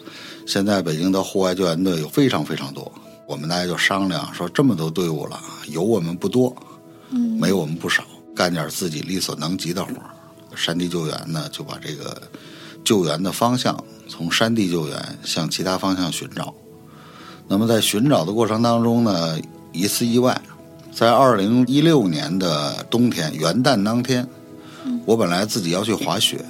[0.47, 2.93] 现在北京的户外救援队有非常非常多，
[3.27, 6.55] 我们大家就商量说，这么多队伍了，有我们不多，
[7.11, 8.05] 嗯，没我们不少，
[8.37, 10.11] 干点自己力所能及的活儿。
[10.55, 12.23] 山地救援呢，就把这个
[12.85, 13.77] 救援的方向
[14.09, 16.55] 从山地救援向其他方向寻找。
[17.49, 19.39] 那么在寻找的过程当中呢，
[19.73, 20.41] 一次意外，
[20.93, 24.29] 在二零一六年的冬天元旦当天，
[25.05, 26.45] 我本来自己要去滑雪。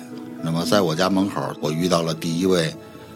[0.45, 2.71] 那么，在我家门口，我遇到了第一位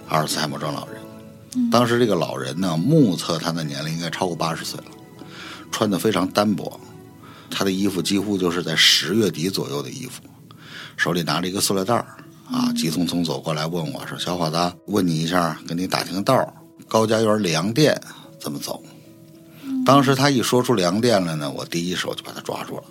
[0.09, 1.71] 阿尔茨海默症老人。
[1.71, 4.87] 当时这个老人呢，目测他的年龄应该超过八十岁了，
[5.71, 6.81] 穿的非常单薄，
[7.51, 10.23] 他的衣服几乎就是在十月底左右的衣服，
[10.97, 12.07] 手里拿着一个塑料袋儿，
[12.51, 16.51] 啊，急匆匆走过来问我说：“小伙子，问你一下，跟你打听个道儿，
[16.89, 18.01] 高家园粮店
[18.41, 18.83] 怎么走？”
[19.85, 22.85] 当时他一说出粮店来呢，我第一手就把他抓住了。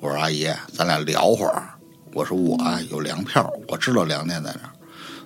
[0.00, 1.70] 我说：“阿姨，咱俩聊会儿。”
[2.16, 4.70] 我说我啊有粮票，我知道粮店在哪儿，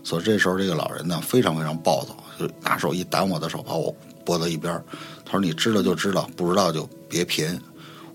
[0.03, 4.75] 所以这时候这个老人呢非常非常暴躁，就拿手一挡我的手，把我拨到一边
[5.25, 7.57] 他说：“你知道就知道，不知道就别贫。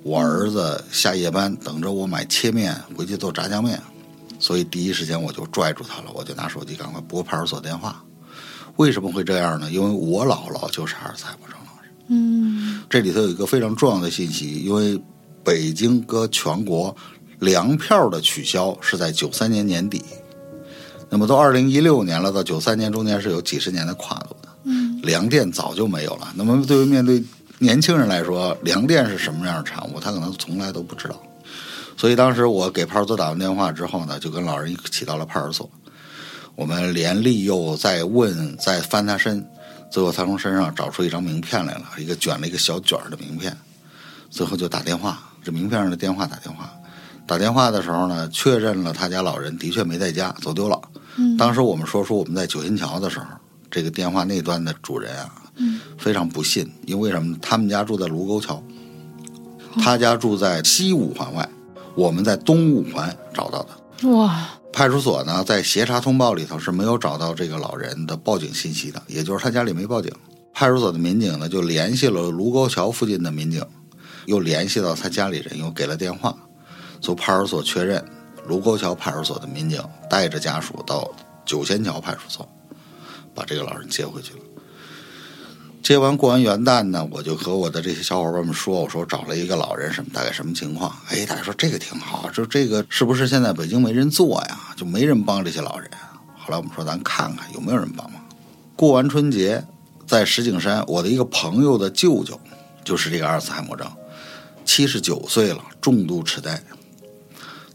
[0.04, 3.82] 我儿子下夜班，等着我买切面回去做炸酱面。”
[4.40, 8.04] 所以第一时间我就拽住他了，我就拿手机赶快拨派出所电话。
[8.76, 9.72] 为什么会这样呢？
[9.72, 11.92] 因为我姥姥就是阿尔茨海默症老人。
[12.10, 15.02] 嗯，这里头有一个非常重要的信息，因为
[15.46, 16.94] 北京搁全国。
[17.46, 20.04] 粮票的取消是在九三年年底，
[21.10, 24.50] 那么都二零一六年了，到九三年中间是有几十年的跨度的。
[24.64, 26.34] 嗯，粮店早就没有了。
[26.36, 27.24] 那么对于面对
[27.60, 31.22] 年轻人来说，粮店是什么样的产物，他可能从来都不知道。
[31.96, 35.70] 所以当时我给派出所打完电话之后呢，就跟老人一起到了派出所。
[36.56, 39.48] 我们连利诱再问再翻他身，
[39.92, 43.56] 最后他从身上找出一张名片来了，一个卷了一个小卷的名片。
[44.32, 46.75] 最后就打电话，这名片上的电话打电话。
[47.28, 50.80] 打电话的时候呢，确认了他家老人的确没在家，走丢了。
[51.38, 53.26] 当时我们说出我们在九仙桥的时候，
[53.72, 55.32] 这个电话那端的主人啊，
[55.98, 57.38] 非常不信，因为什么？
[57.42, 58.62] 他们家住在卢沟桥，
[59.80, 61.50] 他家住在西五环外，
[61.96, 64.10] 我们在东五环找到的。
[64.10, 64.50] 哇！
[64.72, 70.12] 派出所呢，在协查通报里头是没有找到这个老人的报警信息的，也就是他家里没报警。
[70.54, 73.66] 派出所的民警呢，就联系了卢沟桥附近的民警，
[74.26, 76.36] 又联系到他家里人，又给了电话。
[77.06, 78.04] 从派出所确认，
[78.48, 79.80] 卢沟桥派出所的民警
[80.10, 81.08] 带着家属到
[81.46, 82.50] 九仙桥派出所，
[83.36, 84.40] 把这个老人接回去了。
[85.84, 94.74] 接完过完元旦呢，我就和我的这些小伙伴们说：“我说找了一个老人，什么大概什么情况？”哎，大家说这个挺好，说这个是不是现在北京没人做呀？
[94.76, 95.88] 就没人帮这些老人。
[96.36, 98.20] 后来我们说，咱看看有没有人帮忙。
[98.76, 99.64] 过完春节，
[100.08, 102.40] 在石景山，我的一个朋友的舅舅
[102.84, 103.88] 就是这个阿尔茨海默症，
[104.66, 106.60] 七十九岁了，重度痴呆。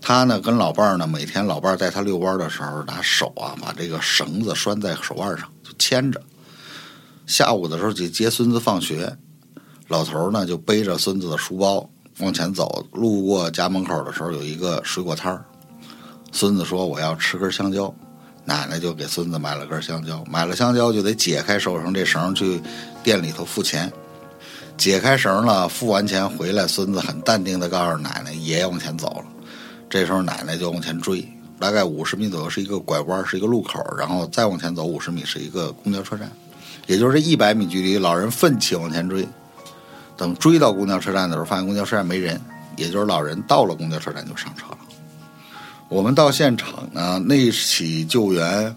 [0.00, 6.20] 他呢，跟老伴儿呢，每天老伴儿带他遛弯的时候，拿手啊把这个绳子拴在手腕上，就牵着。
[7.26, 9.16] 下午的时候去接孙子放学，
[9.88, 11.88] 老头儿呢就背着孙子的书包
[12.18, 15.44] 往前走，路过家门口的时候，有一个水果摊儿。
[16.32, 17.92] 孙子说：“我要吃根香蕉。”
[18.44, 20.24] 奶奶就给孙子买了根香蕉。
[20.24, 22.60] 买了香蕉就得解开手上这绳去
[23.02, 23.92] 店里头付钱。
[24.76, 29.19] 解开绳了，付完钱回来，孙子很淡定的告诉奶奶，爷爷往前走。
[29.90, 31.28] 这时候奶奶就往前追，
[31.58, 36.30] 大概五十米左右是一个拐弯，是一个路口，然后再往前走五十米是一个公交车站，
[36.86, 39.26] 也就是一百米距离，老人奋起往前追。
[40.16, 42.40] 等追到公交车站的时候，发现公交车站没人，
[42.76, 44.78] 也就是老人到了公交车站就上车了。
[45.88, 48.72] 我们到现场呢，那起救援，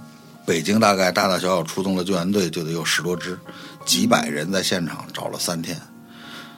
[0.45, 3.37] 北京大概大大小小出动了救援队就得有十多支，
[3.85, 5.77] 几百人在现场找了三天。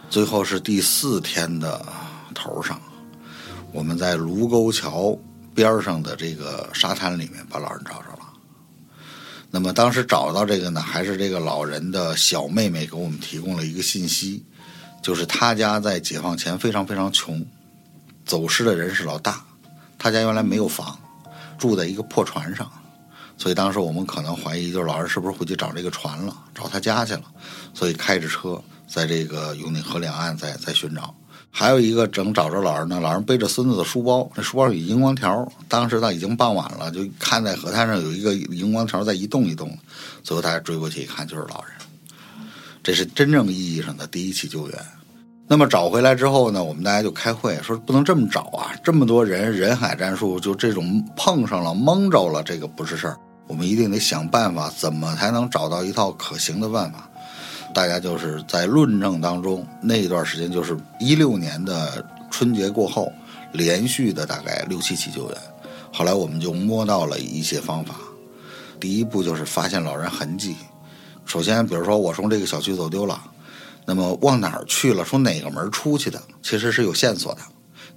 [0.09, 1.83] 最后是第四天的
[2.33, 2.79] 头上，
[3.75, 5.13] 我们在卢沟桥
[5.53, 8.19] 边上的这个沙滩里面把老人找着了。
[9.51, 14.45] 那么当时找到这个呢，还是这个老人的小妹妹给我们提供了一个信息，
[15.03, 17.45] 就是他家在解放前非常非常穷，
[18.25, 19.43] 走失的人是老大，
[19.99, 20.97] 他家原来没有房，
[21.57, 22.71] 住在一个破船上，
[23.37, 27.23] 所以当时我们可能怀疑，就是老人是不是回去找这个船了，找他家去了，
[27.73, 28.63] 所以开着车。
[28.87, 31.13] 在这个永定河两岸，在在寻找，
[31.57, 32.99] 还有一个正找着老人呢。
[32.99, 35.49] 老人背着孙子的书包，那书包有荧光条。
[35.69, 39.71] 当时呢已经傍晚了，就看在河滩上有一个荧光条在一动一动。
[40.21, 41.71] 最后大家追过去一看，就是老人。
[42.83, 44.77] 这是真正意义上的第一起救援。
[45.47, 48.75] 那么找回来之后呢，我们大家就开会说，不能这么找啊！
[48.83, 53.17] 这么多人，人海战术，就这种碰上了蒙着了，这个不是事儿。
[53.47, 57.09] 我们一定得想办法，怎么才能找到一套可行的办法。
[57.75, 63.11] 大家就是在论证当中，那一段时间就是一六年的春节过后，
[63.51, 65.37] 连续的大概六七起救援。
[65.91, 67.95] 后来我们就摸到了一些方法。
[68.79, 70.55] 第一步就是发现老人痕迹。
[71.25, 73.21] 首先，比如说我从这个小区走丢了，
[73.85, 75.03] 那么往哪儿去了？
[75.03, 76.21] 从哪个门出去的？
[76.41, 77.41] 其实是有线索的。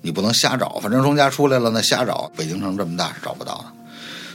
[0.00, 2.28] 你不能瞎找，反正从家出来了，那瞎找。
[2.36, 3.66] 北京城这么大是找不到的。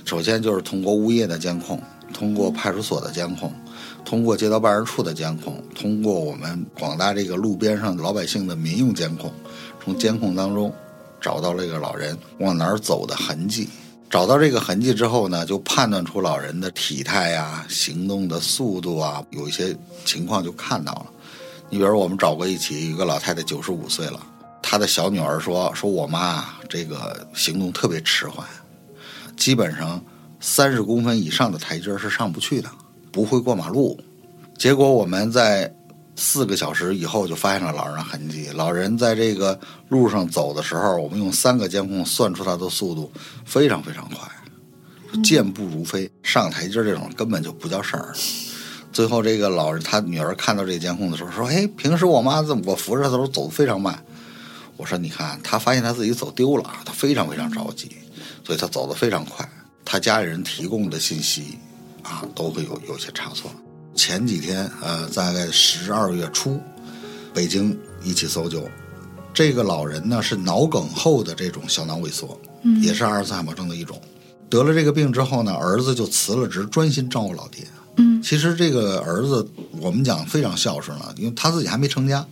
[0.06, 1.82] 首先就是通过物业的监控，
[2.14, 3.54] 通过派出所的监控。
[4.06, 9.32] 通过街道办事处的监控，通过我们广大这个路边上老百姓的民用监控，
[9.84, 10.74] 从监控当中
[11.20, 13.68] 找到这个老人往哪儿走的痕迹。
[14.10, 19.76] 找到这个痕迹之后呢，就判断出老人的体态呀、行动的速度啊，有一些
[20.06, 21.06] 情况就看到了。
[21.72, 24.20] 你比如我们找过一起，一个老太太九十五岁了，
[24.62, 28.46] 她的小女儿说：“说我妈这个行动特别迟缓，
[29.36, 30.00] 基本上
[30.40, 32.70] 三十公分以上的台阶是上不去的。”
[33.14, 33.98] 不会过马路，
[34.58, 35.72] 结果我们在
[36.16, 38.50] 四个小时以后就发现了老人的痕迹。
[38.56, 39.58] 老人在这个
[39.88, 43.12] 路上走的时候，我们用三个监控算出他的速度
[43.46, 44.28] 非常非常快，
[45.24, 46.10] 健步如飞。
[46.24, 48.16] 上台阶这种根本就不叫事儿。
[48.92, 54.04] 最后这个老人他女儿看到这监控的时候说：“哎，平时我妈怎么我扶着她的时候走的非常慢。”
[54.78, 57.92] 我说：“你看，他发现他自己走丢了，他非常非常着急，
[58.44, 59.48] 所以他走的非常快。
[59.86, 61.60] 他家里人提供的信息。”
[62.04, 63.50] 啊，都会有有些差错。
[63.96, 66.60] 前几天，呃，大概十二月初，
[67.34, 68.68] 北京一起搜救，
[69.34, 74.02] 这个老人呢是脑梗后的这种小脑萎缩，嗯，也是阿尔茨海默症的一种。
[74.50, 77.66] 得了这个病之后呢，儿子就辞了职，专心照顾老爹。
[77.98, 79.48] 嗯，其实这个儿子，
[79.80, 82.26] 我们讲非常孝顺了，因为他自己还没成家。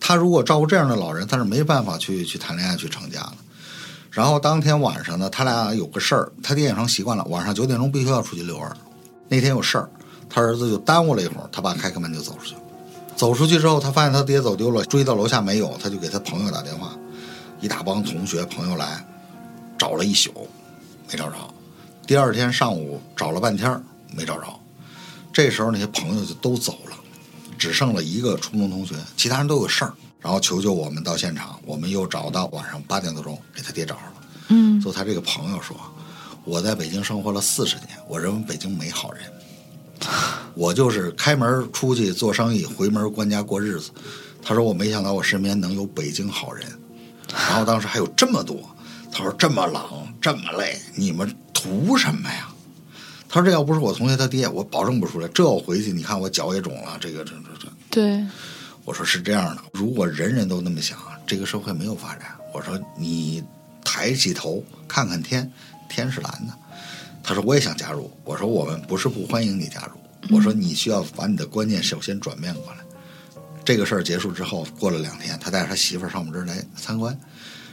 [0.00, 3.34] 他如果照顾这样的老人，他是没办法去去谈恋爱去成家的。
[4.10, 8.76] 然后当天晚上呢，他俩有个事儿，他爹养成习惯了，晚上九点钟必须要出去遛弯。
[9.32, 9.88] 那天有事儿，
[10.28, 12.60] 他儿子就耽误了一会儿，他爸开开门就走出去了。
[13.16, 16.92] 走出去之后，他发现他爹走丢了，追到楼下没有，他就给他朋友打电话，
[17.58, 19.02] 一大帮同学朋友来，
[19.78, 20.46] 找了一宿，
[21.10, 21.36] 没找着。
[22.06, 23.82] 第二天上午找了半天
[24.14, 24.44] 没找着。
[25.32, 26.96] 这时候那些朋友就都走了，
[27.56, 34.14] 只剩了一个初中同学，其他人都有事儿，然后求救我们到现场，我们又找到晚上八点多钟给他爹找着了。
[34.48, 35.74] 嗯，就他这个朋友说。
[36.44, 39.22] 我在北京生活了四十年，我认为北京没好人。
[40.54, 43.90] 我就是开门出去做生意，回门关家过日子。
[44.42, 46.66] 他说我没想到我身边能有北京好人，
[47.28, 48.68] 然后当时还有这么多。
[49.12, 49.82] 他说这么冷
[50.20, 52.48] 这么累，你们图什么呀？
[53.28, 55.28] 他说这要不是我同学他爹，我保证不出来。
[55.28, 57.68] 这我回去你看我脚也肿了，这个这这这。
[57.88, 58.26] 对，
[58.84, 62.34] 我说是这样的，如果人人都那么想，这个社会没有发展。
[62.52, 63.44] 我说你
[63.84, 65.50] 抬起头看看天。
[65.92, 66.58] 天是蓝的，
[67.22, 68.10] 他说我也想加入。
[68.24, 72.78] 我说我们不是不欢迎你加入，我说你需要把你的观念首先转变过来。
[73.64, 77.16] 这个事儿结束之后，过了两天，他带着他媳妇儿上我们这儿来参观，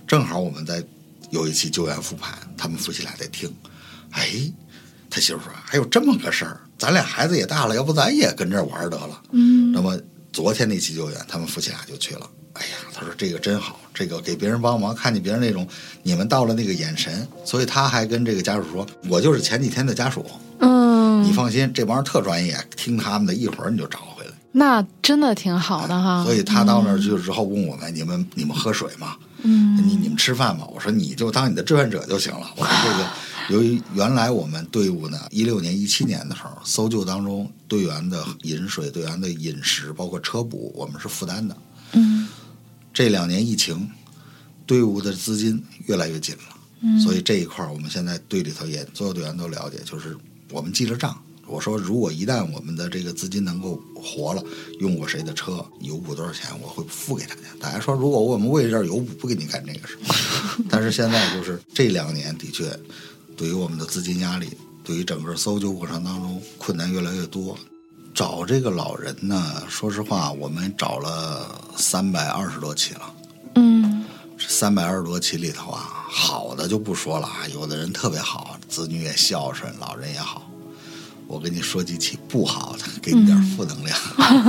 [0.05, 0.83] 正好我们在
[1.31, 3.51] 有一期救援复盘，他们夫妻俩在听。
[4.11, 4.51] 哎，
[5.09, 9.21] 他媳妇说还有这么个事儿，咱俩孩子也大了，要不咱也跟这儿玩得了。
[9.31, 9.99] 嗯，那么
[10.31, 12.29] 昨天那期救援，他们夫妻俩就去了。
[12.53, 15.67] 哎呀，他说这个真好，这个给别人帮忙，看见别人那种
[16.03, 20.25] 你们到了那个眼神，所以他还跟这个家属说：“我就是前几天的家属，
[20.59, 26.23] 嗯，你放心，这帮人特专业，听他们的，一会儿你就找回来。”那真的挺好的哈。
[26.23, 29.17] 所以他到那儿去之后问我们：“你们你们喝水吗？
[29.41, 33.05] 嗯，你你们吃饭吗？”我说：“你就当你的志愿者就行了。”我说：“这个
[33.49, 41.57] 由于原来我们队伍呢，一六年、一七年的时候搜救当中，队员的饮水、队员的饮食，包括车补，我们是负担的。
[41.91, 42.27] 嗯，
[42.93, 43.89] 这两年疫情，
[44.65, 46.57] 队伍的资金越来越紧了。
[46.81, 50.15] 嗯，所以这一块儿，我们现在队里头也所有队员都了解，就是
[50.51, 51.15] 我们记着账。”
[51.49, 54.43] 我说，如果一旦我们的这个资金能够活了，
[54.81, 57.41] 用过谁的车，油补多少钱，我会付给大家。
[57.59, 59.97] 大家说，如果我们为这儿油补不给你干这个事，
[60.69, 62.79] 但是现在就是这两年的确，
[63.35, 64.47] 对于我们的资金压力，
[64.83, 67.57] 对于整个搜救过程当中困难越来越多。
[68.19, 73.13] 找这个老人呢，说实话，我们找了三百二十多起了。
[73.55, 74.03] 嗯，
[74.37, 80.51] 三百二十多起里头啊，好的就不说了啊，有的人特别好，子女也孝顺，老人也好。
[81.27, 83.97] 我跟你说几起不好的，给你点负能量。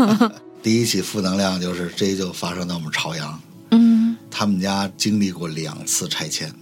[0.65, 3.41] 第一起负能量就是这就发生在我们朝阳。
[3.71, 6.53] 嗯，他们家经历过两次拆迁，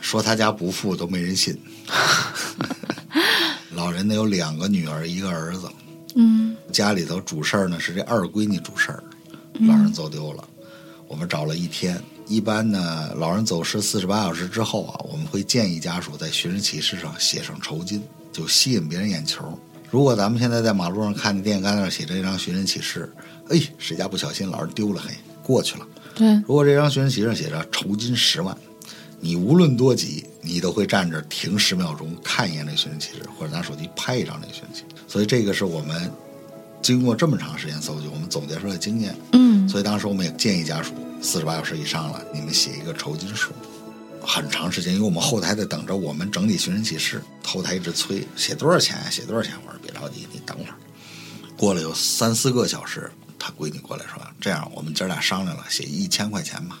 [0.00, 1.56] 说他家不富都没人信。
[3.70, 5.70] 老人呢有两个女儿一个儿子。
[6.20, 9.02] 嗯，家里头主事儿呢是这二闺女主事儿，
[9.60, 10.44] 老人走丢了，
[11.06, 11.98] 我们找了一天。
[12.26, 18.02] 一般呢，老人走失四十八小时之后啊，我们会建议家属在寻人启事上写上酬金。
[18.30, 19.58] 就吸引别人眼球。
[19.90, 23.10] 如果咱们现在在马路上看见电线杆上写着一张寻人启事，
[23.48, 25.86] 哎，谁家不小心老人丢了，嘿，过去了。
[26.14, 26.34] 对。
[26.46, 28.56] 如果这张寻人启事上写着酬金十万，
[29.18, 34.97] 你无论多急，你都会站着停十秒钟看一眼这寻人启事，或者拿手机拍一张这个寻人启事。
[35.08, 36.12] 所以这个是我们
[36.80, 39.16] 经过这么长时间搜集，我们总结出来的经验。
[39.32, 39.68] 嗯。
[39.68, 43.50] 所以当时我们也建议家属，四十八小时以上了，你们写一个酬金书。
[44.20, 49.54] 很长时间，因为我们后台在等着我们整理寻人启事，后台一直催写多少钱，写多少钱。
[49.66, 50.74] 我说别着急，你等会儿。
[51.56, 56.80] 过了有三四个小时，他闺女过来说：“这样，我们姐俩商量了，写一千块钱吧。”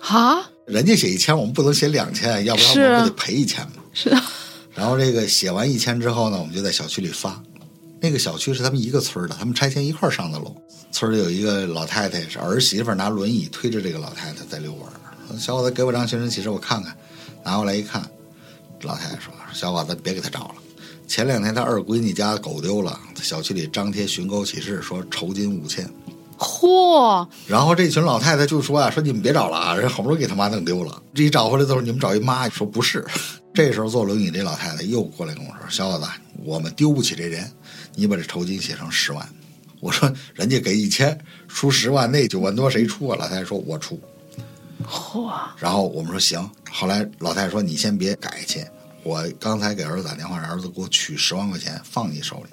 [0.00, 0.48] 啊？
[0.66, 3.82] 人家写一千，我们不能写两千，要不然我们不得赔一千吗？
[3.92, 4.16] 是。
[4.74, 7.40] 然后这个写完一千之后呢，我们就在小区里发。
[8.00, 10.54] 那个小区是他们一个村的，他们拆迁一块上的楼。
[10.92, 15.40] 村里有一个老太太是儿媳妇拿轮椅推着这个老太太在遛弯。
[15.40, 16.94] 小伙子，给我张寻人启事，我看看。
[17.42, 18.08] 拿过来一看，
[18.82, 20.54] 老太太说：“小伙子，别给他找了。
[21.06, 25.88] 前两天他二闺女家狗丢了，小区里张贴寻狗启事，说酬金五千。
[26.38, 27.26] 嚯！
[27.46, 31.02] 然后这群老太太就说啊：说你们别找了啊，人好不容易给他妈弄丢了。
[31.14, 33.04] 这一找回来的时候，你们找一妈，说不是。
[33.54, 36.06] 这时候坐轮椅这老太太又过来跟我说：小伙子，
[36.44, 37.50] 我们丢不起这人，
[37.94, 39.28] 你把这酬金写成十万。
[39.80, 41.16] 我说人家给一千，
[41.46, 43.16] 出十万，那九万多谁出啊？
[43.18, 44.00] 老太太说：我出。”
[44.84, 45.30] 嚯！
[45.56, 46.50] 然后我们说行。
[46.70, 48.64] 后来老太太说：“你先别改去，
[49.04, 52.50] 我刚才给儿子打电话，让儿子给我取十万块钱放你手里。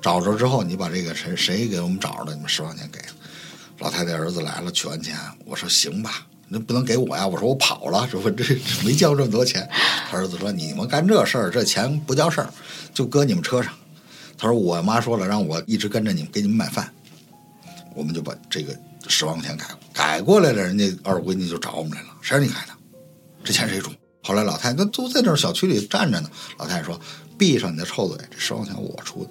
[0.00, 3.00] 找着之后，你把这个谁谁给我们找着的，你们十万块钱给。”
[3.78, 7.26] 老太太儿子来了，取完钱，我说行吧，那不能给我呀。
[7.26, 9.68] 我说我跑了，这不这没交这么多钱。
[10.10, 12.52] 他儿子说：“你们干这事儿，这钱不叫事儿，
[12.92, 13.72] 就搁你们车上。”
[14.36, 16.92] 他说：“我妈说了，让我一直跟着你们，给你们买饭。”
[17.94, 18.76] 我们就把这个。
[19.10, 22.08] 十万块钱改改过来了，人家二闺女就找我们来了。
[22.20, 22.72] 谁让你改的？
[23.42, 23.90] 这钱谁出？
[24.22, 26.28] 后来老太太都在那小区里站着呢。
[26.58, 27.00] 老太太说
[27.38, 29.30] ：“闭上你的臭嘴，这十万块钱我出的。”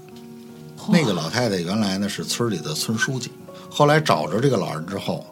[0.90, 3.32] 那个老太太原来呢是村里的村书记，
[3.70, 5.26] 后来找着这个老人之后，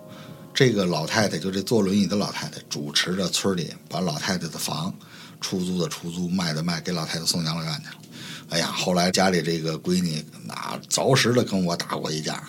[0.54, 4.94] 这个老太太就这坐轮椅的老太太主持着村里把老太太的房
[5.40, 7.96] 出租的出租，卖的卖，给老太太送养老院去了。
[8.50, 12.44] 哎呀，后来家里这个闺女那着实的跟我打过一架。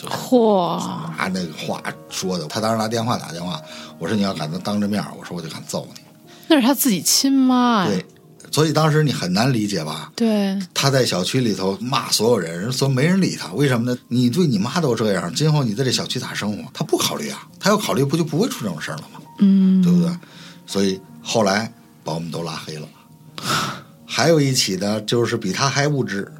[0.00, 0.78] 嚯！
[1.16, 3.60] 拿那个话说的，他当时拿电话打电话，
[3.98, 6.00] 我说你要敢当着面，我说我就敢揍你。
[6.46, 7.90] 那是他自己亲妈呀。
[7.90, 8.06] 对，
[8.50, 10.10] 所以当时你很难理解吧？
[10.16, 10.58] 对。
[10.74, 13.98] 他在小区里头骂所有人，人说没人理他，为什么呢？
[14.08, 16.64] 你对你妈都这样，今后你在这小区咋生活？
[16.72, 19.20] 他不考虑啊，他要考虑，不就不会出这种事儿了吗？
[19.40, 20.10] 嗯，对不对？
[20.66, 21.72] 所以后来
[22.02, 22.88] 把我们都拉黑了。
[24.04, 26.30] 还有一起呢，就是比他还无知。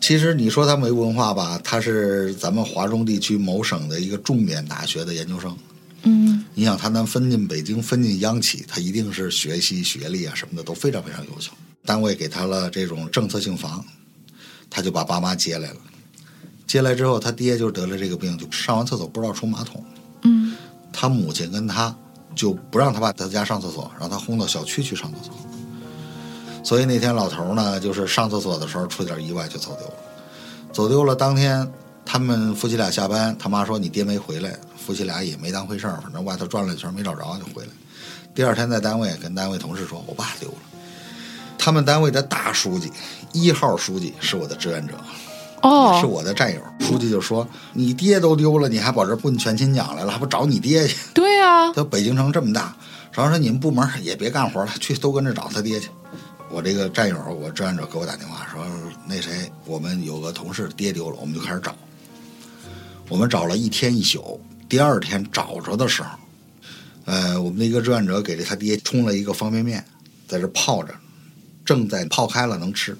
[0.00, 5.56] 其实你说他没文化吧，他是咱们华中地区某省的一个重点大学的研究生。
[6.04, 11.52] 嗯，你想他能分进北京，分进央企，他一定是学习、学历啊什么的都非常非常优秀。
[11.84, 13.84] 单位给他了这种政策性房，
[14.70, 15.76] 他就把爸妈接来了。
[16.66, 19.84] 接来之后，他爹就得了这个病，就上完厕所不知道冲马桶。
[20.22, 20.56] 嗯，
[20.92, 21.94] 他母亲跟他
[22.34, 25.34] 就不让他爸在家上厕所，让他轰到小区去上厕所。
[26.64, 29.94] 所以那天老头呢，就是上厕所的时候出点意外就走丢了。
[30.72, 31.70] 走丢了当天，
[32.04, 37.70] 他们夫妻俩下班，他妈说你爹没回来，夫妻俩也没当回事儿，反正外头转了一圈没找着就回来。
[38.34, 40.56] 第二天在单位跟单位同事说，我爸丢了。
[41.58, 42.90] 他们单位的大书记，
[43.32, 44.94] 一号书记是我的志愿者，
[45.62, 46.60] 哦，是我的战友。
[46.80, 52.74] 书记就说：“你爹都丢了，你还跑这奔全勤奖来了，还不找你爹去？”对呀，他北京城这么大，
[53.12, 55.88] 然后说你们部门也别干活了，去都跟着找他爹去。
[56.50, 58.66] 我这个战友，我志愿者给我打电话说
[59.06, 61.74] ：“那谁，我们有个同事爹丢了，我们就开始找。
[63.08, 64.40] 我们找了一天一宿，
[64.72, 66.08] 第二天找着的时候，
[67.04, 69.84] 呃，我们的一个志愿者给了他爹冲了一个方便面，
[70.26, 70.94] 在这泡着，
[71.62, 72.96] 正在泡开了能吃。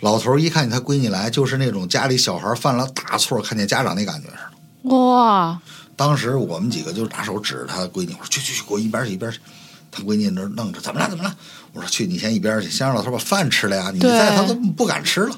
[0.00, 4.36] 老头一看见他闺女来，就是那种家里小孩犯了大错，看见家长那感觉似
[4.90, 4.94] 的。
[4.94, 5.58] 哇！
[5.96, 9.38] 当时我们几个就拿手指着他闺女，我说：“去去去，给我一边去，一边去。”
[9.90, 11.08] 他闺女那弄着，怎么了？
[11.08, 11.34] 怎么了？
[11.72, 13.90] 我说：“去，你先一边去，先让老头把饭吃了呀。
[13.90, 15.30] 你在，他都不敢吃了。”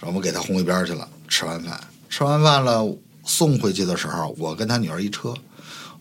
[0.00, 1.06] 然后我们给他轰一边去了。
[1.28, 2.82] 吃完饭，吃完饭了，
[3.30, 5.32] 送回去的时候，我跟他女儿一车，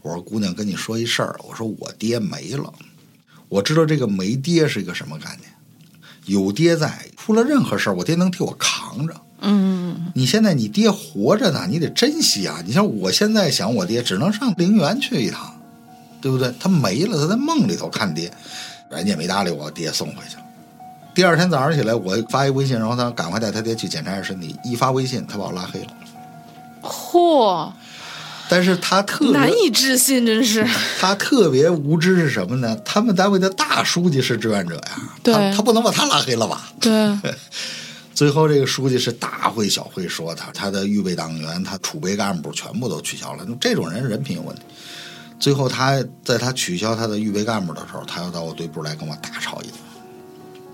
[0.01, 2.73] 我说：“姑娘，跟你说一事儿，我说我爹没了。
[3.47, 5.49] 我知道这个没爹是一个什么概念。
[6.25, 9.13] 有爹在，出了任何事儿，我爹能替我扛着。
[9.41, 12.61] 嗯，你现在你爹活着呢，你得珍惜啊。
[12.65, 15.55] 你像我现在想我爹，只能上陵园去一趟。”
[16.21, 16.53] 对不对？
[16.59, 18.29] 他没了，他在梦里头看爹，
[18.91, 20.43] 人家也没搭理我，爹送回去了。
[21.15, 24.53] 第二天早上起来，我发一微信，然后他赶快带他爹去检查一下身体。
[24.65, 25.93] 一发微信，他把我拉黑了。
[26.81, 27.71] 嚯！
[28.49, 30.67] 但是他特难以置信，真是
[30.99, 32.75] 他特别无知是什么呢？
[32.83, 36.71] 他们单位的大书记是志愿者呀，他他不能把他拉黑了吧？
[36.79, 36.91] 对。
[38.15, 43.45] 最后这个书记是大会小会说他，他的预备党员、他储备干部全部都取消了。
[43.61, 44.63] 这种人人品有问题。
[45.39, 49.75] 最后，他在他取消他的预备干部的时候，他又到我队部来跟我大吵一顿。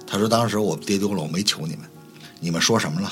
[0.07, 1.81] 他说：“当时我爹丢了，我没求你们，
[2.39, 3.11] 你们说什么了？”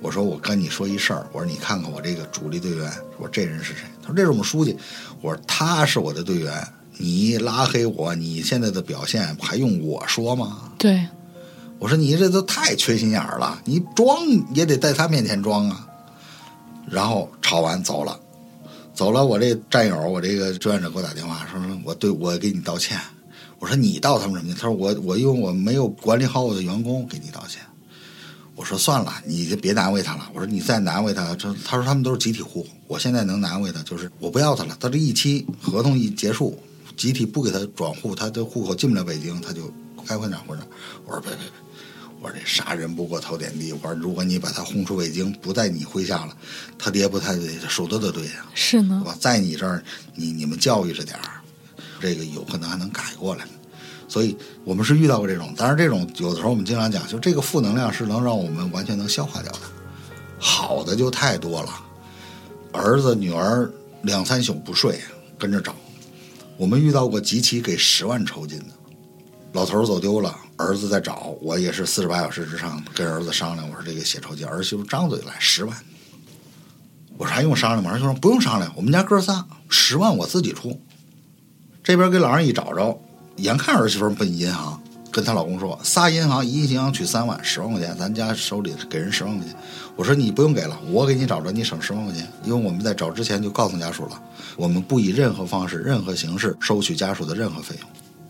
[0.00, 4.76] 我说：“我跟你说一事儿，我说你看看我这个主力队员，我说这人是谁？”他说：“这是我们书记。”
[5.20, 11.06] 我说：“他是我的队员，你拉黑我，你现在的表现还用我说吗？”对，
[11.78, 14.16] 我说：“你这都太缺心眼儿了，你装
[14.54, 15.84] 也得在他面前装啊。”
[16.88, 18.18] 然后吵完走了。
[18.94, 22.98] 走了，我这战友，我这个志愿者给我打电话说说，我对我给你道歉。
[23.58, 24.54] 我说你道他们什么？
[24.54, 27.60] 他说我我因为我没有管理好我的员工，给你道歉。
[28.58, 30.28] 我说算了，你就别难为他了。
[30.34, 34.76] 我说你再难为他，这他说他们都是集体户口，我现在能难为他就是我不要他了。
[34.80, 36.60] 他这一期合同一结束，
[36.96, 39.72] 集体不给他转户，他的户口进不了北京，他就
[40.04, 40.66] 该回哪回哪。
[41.06, 41.52] 我说别别别。
[42.20, 43.72] 我说这杀人不过头点地。
[43.72, 46.36] 我说如果你把他轰出北京，不在你麾下了，
[46.76, 48.44] 他爹不太对，说的都对呀。
[48.56, 49.80] 是呢，我在你这儿，
[50.16, 51.40] 你你们教育着点儿，
[52.00, 53.46] 这个有可能还能改过来。
[54.08, 59.60] 所以我们是遇到过这种，当然这种有的时候我们经常讲，就这个负能量是能让我们完全能消化掉的。
[60.38, 61.70] 好的就太多了，
[62.72, 63.70] 儿子女儿
[64.02, 64.98] 两三宿不睡
[65.38, 65.74] 跟着找。
[66.56, 68.74] 我们遇到过集齐给十万酬金的，
[69.52, 70.36] 老头走丢了。
[70.56, 73.68] 儿子在找我，也是四十八小时之上跟儿子商量。
[73.68, 75.76] 我说这个写酬金，儿媳妇张嘴来十万。
[77.16, 77.92] 我说还用商量吗？
[77.92, 80.80] 儿媳妇说不用商量，我们家哥仨十万我自己出。
[81.84, 83.00] 这边给老人一找着，
[83.38, 84.80] 眼看儿媳妇奔银行，
[85.10, 89.54] 跟她老公说仨银行，一银行取三万，十万块钱，咱家手里给人十万块钱。
[89.96, 92.30] 我说你不用给了，我给你找着，你省十万块钱。
[92.44, 94.22] 因为我们在找之前就告诉家属了，
[94.56, 97.88] 我们不以任何方式、任何形式收取家属的任何费用。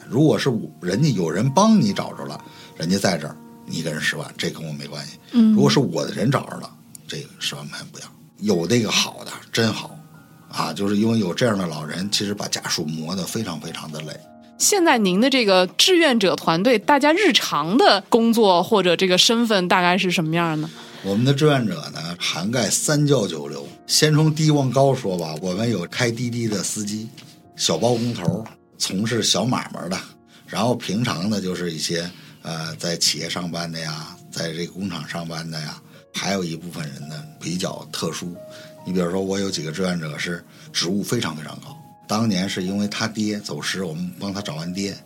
[0.09, 0.51] 如果是
[0.81, 2.41] 人家有人帮你找着了，
[2.77, 3.37] 人家在这儿，
[3.67, 5.19] 你给人十万，这跟我没关系。
[5.33, 6.71] 嗯，如果是我的人找着了，
[7.07, 8.07] 这个十万块钱不要。
[8.39, 9.99] 有那个好的，真好，
[10.49, 14.19] 啊，就是因为有这样的老人，其实把家属磨得非常非常的累。
[14.59, 20.69] 现在您的这个志愿者团队，大家日常的工作或者这个身份大概是什么样呢？
[21.05, 23.65] 我们的志愿者呢，涵盖三教九流。
[23.87, 27.09] 先从低往高说吧，我们有开滴滴的司机，
[27.57, 28.45] 小包工头。
[28.77, 29.99] 从事小买卖的，
[30.47, 32.09] 然后平常呢就是一些
[32.43, 35.81] 呃在企业上班的呀，在这个工厂上班的呀，
[36.13, 38.37] 还有一部分人呢比较特殊。
[38.85, 41.77] 你比如说，我有几个志愿者是职务非常非常高，
[42.09, 44.97] 当年是因为他爹走失，我们帮他找完爹，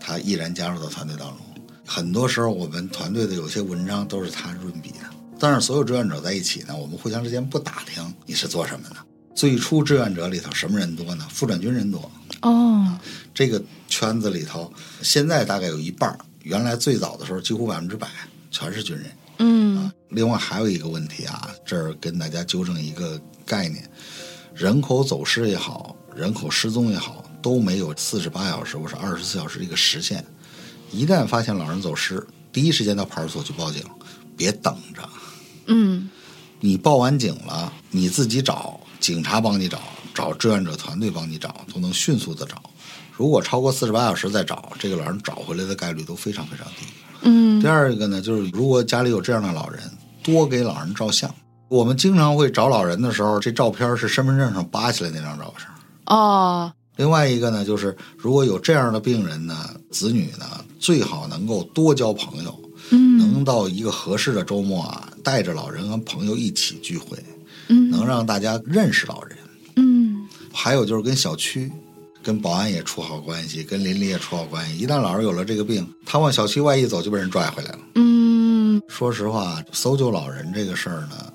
[0.00, 1.36] 他毅然加入到团队当中。
[1.84, 4.96] 很多时候，我们团队的有些文章都是他润笔的。
[5.38, 8.96] 但是所有志愿者在一起呢，我们互相之间不打听你是做什么的。
[9.34, 11.24] 最初志愿者里头什么人多呢？
[11.30, 12.10] 副转军人多。
[12.42, 12.98] 哦，
[13.32, 14.72] 这个圈子里头，
[15.02, 18.08] 现在大概有一半儿原来最早的时候，几乎百分之百
[18.50, 19.06] 全是军人。
[19.38, 19.90] 嗯。
[20.08, 23.88] 另外还有一个问题啊，这儿跟大家纠正一个概念：
[24.54, 30.24] 人口走失也好，人口失踪也好，都没有四十八小时或者二十四小时一个时限。
[30.90, 33.82] 一旦发现老人走失，第一时间到派出所去报警，
[34.36, 35.08] 别等着。
[35.66, 36.08] 嗯。
[36.60, 38.80] 你报完警了，你自己找。
[38.98, 39.80] 警察帮你找，
[40.12, 42.60] 找志愿者团队帮你找，都能迅速的找。
[43.12, 46.86] 如果超过四十八小时再找，这个老人找回来的概率都非常非常低。
[47.22, 47.60] 嗯。
[47.60, 49.80] 第二个呢，就是如果家里有这样的老人，
[50.22, 51.32] 多给老人照相。
[51.68, 55.66] 我们经常会找老人的时候，这照片是身份证上扒起来那张照片。
[56.06, 56.72] 哦。
[56.96, 60.46] 另外一个呢，就是如果有这样的病人呢，子女呢
[60.80, 62.58] 最好能够多交朋友，
[62.90, 67.16] 嗯，能到一个合适的周末啊，带着老人和朋友一起聚会，
[67.68, 69.38] 嗯，能让大家认识老人，
[69.76, 70.26] 嗯。
[70.52, 71.70] 还有就是跟小区、
[72.20, 74.76] 跟保安也处好关系，跟邻里也处好关系。
[74.76, 77.78] 一旦老人有了这个病，他往小区外一走，就被人拽回来了。
[77.94, 81.32] 嗯，说实话，搜救老人这个事儿呢，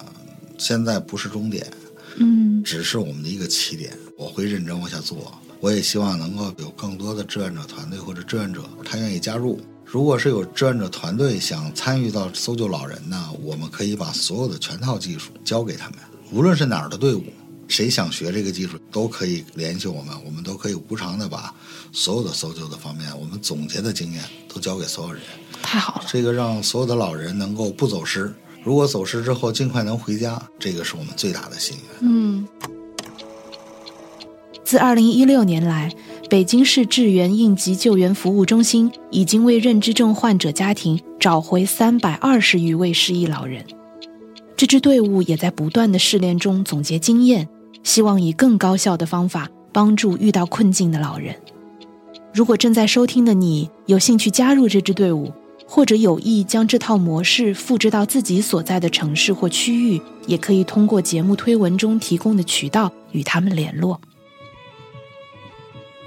[0.63, 1.69] 现在不是终点，
[2.15, 3.91] 嗯，只是我们的一个起点。
[4.17, 5.29] 我会认真往下做。
[5.59, 9.59] 我也希望能够有更多的志愿者团队或者志愿者，他愿意加入。
[9.83, 15.99] 如果是有志愿者团队想参与到搜救老人呢，我们可以把所有的全套技术交给他们。
[16.31, 17.25] 无论是哪儿的队伍，
[17.67, 21.53] 谁想学这个技术，都可以联系我们，我们都可以无偿的把
[21.91, 25.21] 所有的搜救的方面，我们总结的经验都交给所有人。
[25.61, 28.33] 太好了，这个让所有的老人能够不走失。
[28.63, 32.09] 如果走失之后尽快能回家，这个是我们最大的心愿。
[32.09, 32.47] 嗯。
[34.63, 35.91] 自2016年来，
[36.29, 43.63] 北京市志源应急救援服务中心已经为认知症患者家庭找回320余位失忆老人。
[44.55, 47.49] 这支队伍也在不断的试炼中总结经验，
[47.83, 51.35] 希望以更高效的方法帮助遇到困境的老人。
[52.33, 55.31] 如果正在收听的你有兴趣加入这支队伍，
[55.75, 63.99] 或者有意将这套模式复制到自己所在的城市或区域，也可以通过节目推文中提供的渠道与他们联络。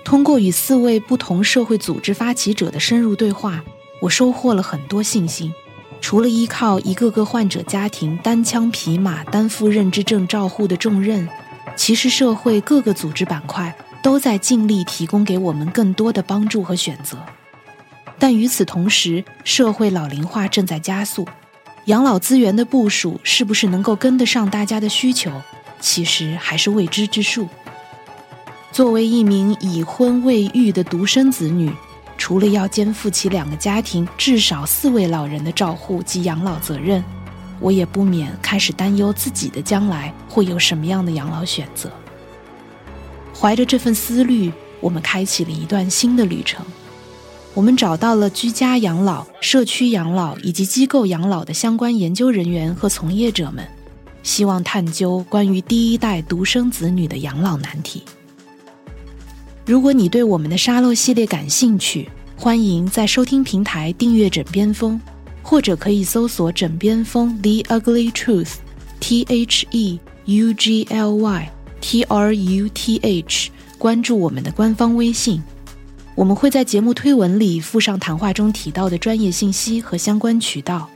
[0.04, 3.64] 通过与四位不同社会组织发起者的深入对话，
[4.00, 5.52] 我收获了很多信心。
[6.00, 11.28] 除了依靠一个个患者家庭单枪匹马担负认知症照护的重任，
[11.74, 17.18] 其实社会各个组织板块都在尽力提供给我们更多的帮助和选择。
[18.18, 21.26] 但与此同时，社会老龄化正在加速，
[21.84, 25.30] 养老资源的部署是不是能够跟得上大家的需求，
[25.80, 27.48] 其实还是未知之数。
[28.72, 31.70] 作为一名已婚未育的独生子女，
[32.18, 37.04] 除了要肩负起两个家庭至少四位老人的照护及养老责任，
[37.60, 41.90] 我也不免开始担忧自己的将来会有什么样的养老选择。
[43.38, 44.50] 怀着这份思虑，
[44.80, 46.64] 我们开启了一段新的旅程。
[47.56, 53.66] 我们找到了居家养老、社区养老以及机构养老的相关研究人员和从业者们，
[54.22, 58.02] 希望探究关于第一代独生子女的养老难题。
[59.64, 65.00] 如果你对我们的沙漏系列感兴趣，欢迎在收听平台订阅《枕边风》，
[65.42, 71.50] 或者可以搜索“枕边风 The Ugly Truth”，T H E U G L Y
[71.80, 75.42] T R U T H，关注我们的官方微信。
[76.16, 80.88] 我们会在节目推文里附上谈话中提到的专业信息和相关渠道，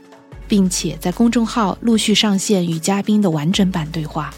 [0.47, 4.33] 并且在公众号陆续上线与嘉宾的完整版对话。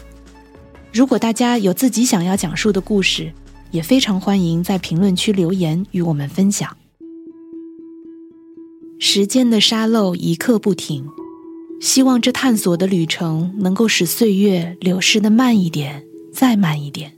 [0.92, 3.32] 如果大家有自己想要讲述的故事，
[3.70, 6.76] 也非常欢迎在评论区留言与我们分享。
[9.00, 11.08] 时间的沙漏一刻不停，
[11.80, 17.14] 希望这探索的旅程能够使岁月流逝的慢一点，再慢一点，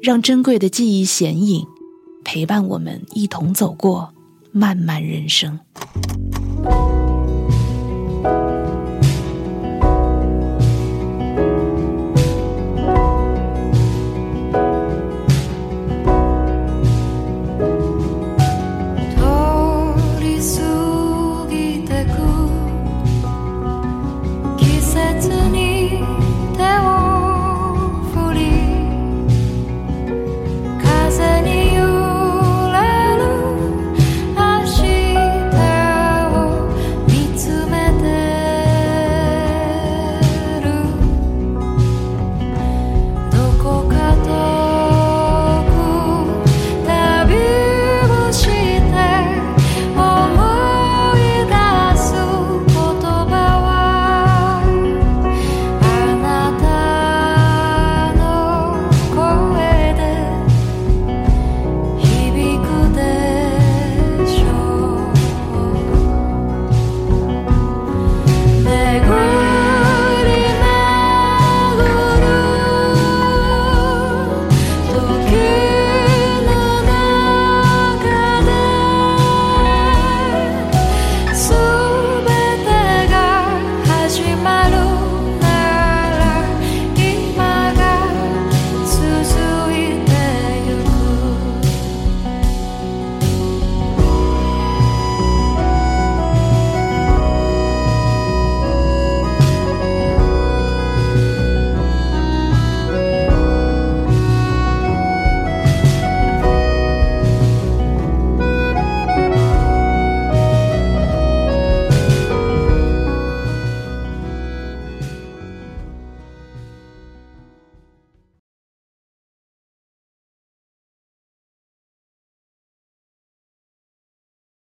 [0.00, 1.66] 让珍贵的记忆显影，
[2.26, 4.12] 陪伴我们一同走过
[4.50, 5.60] 漫漫人生。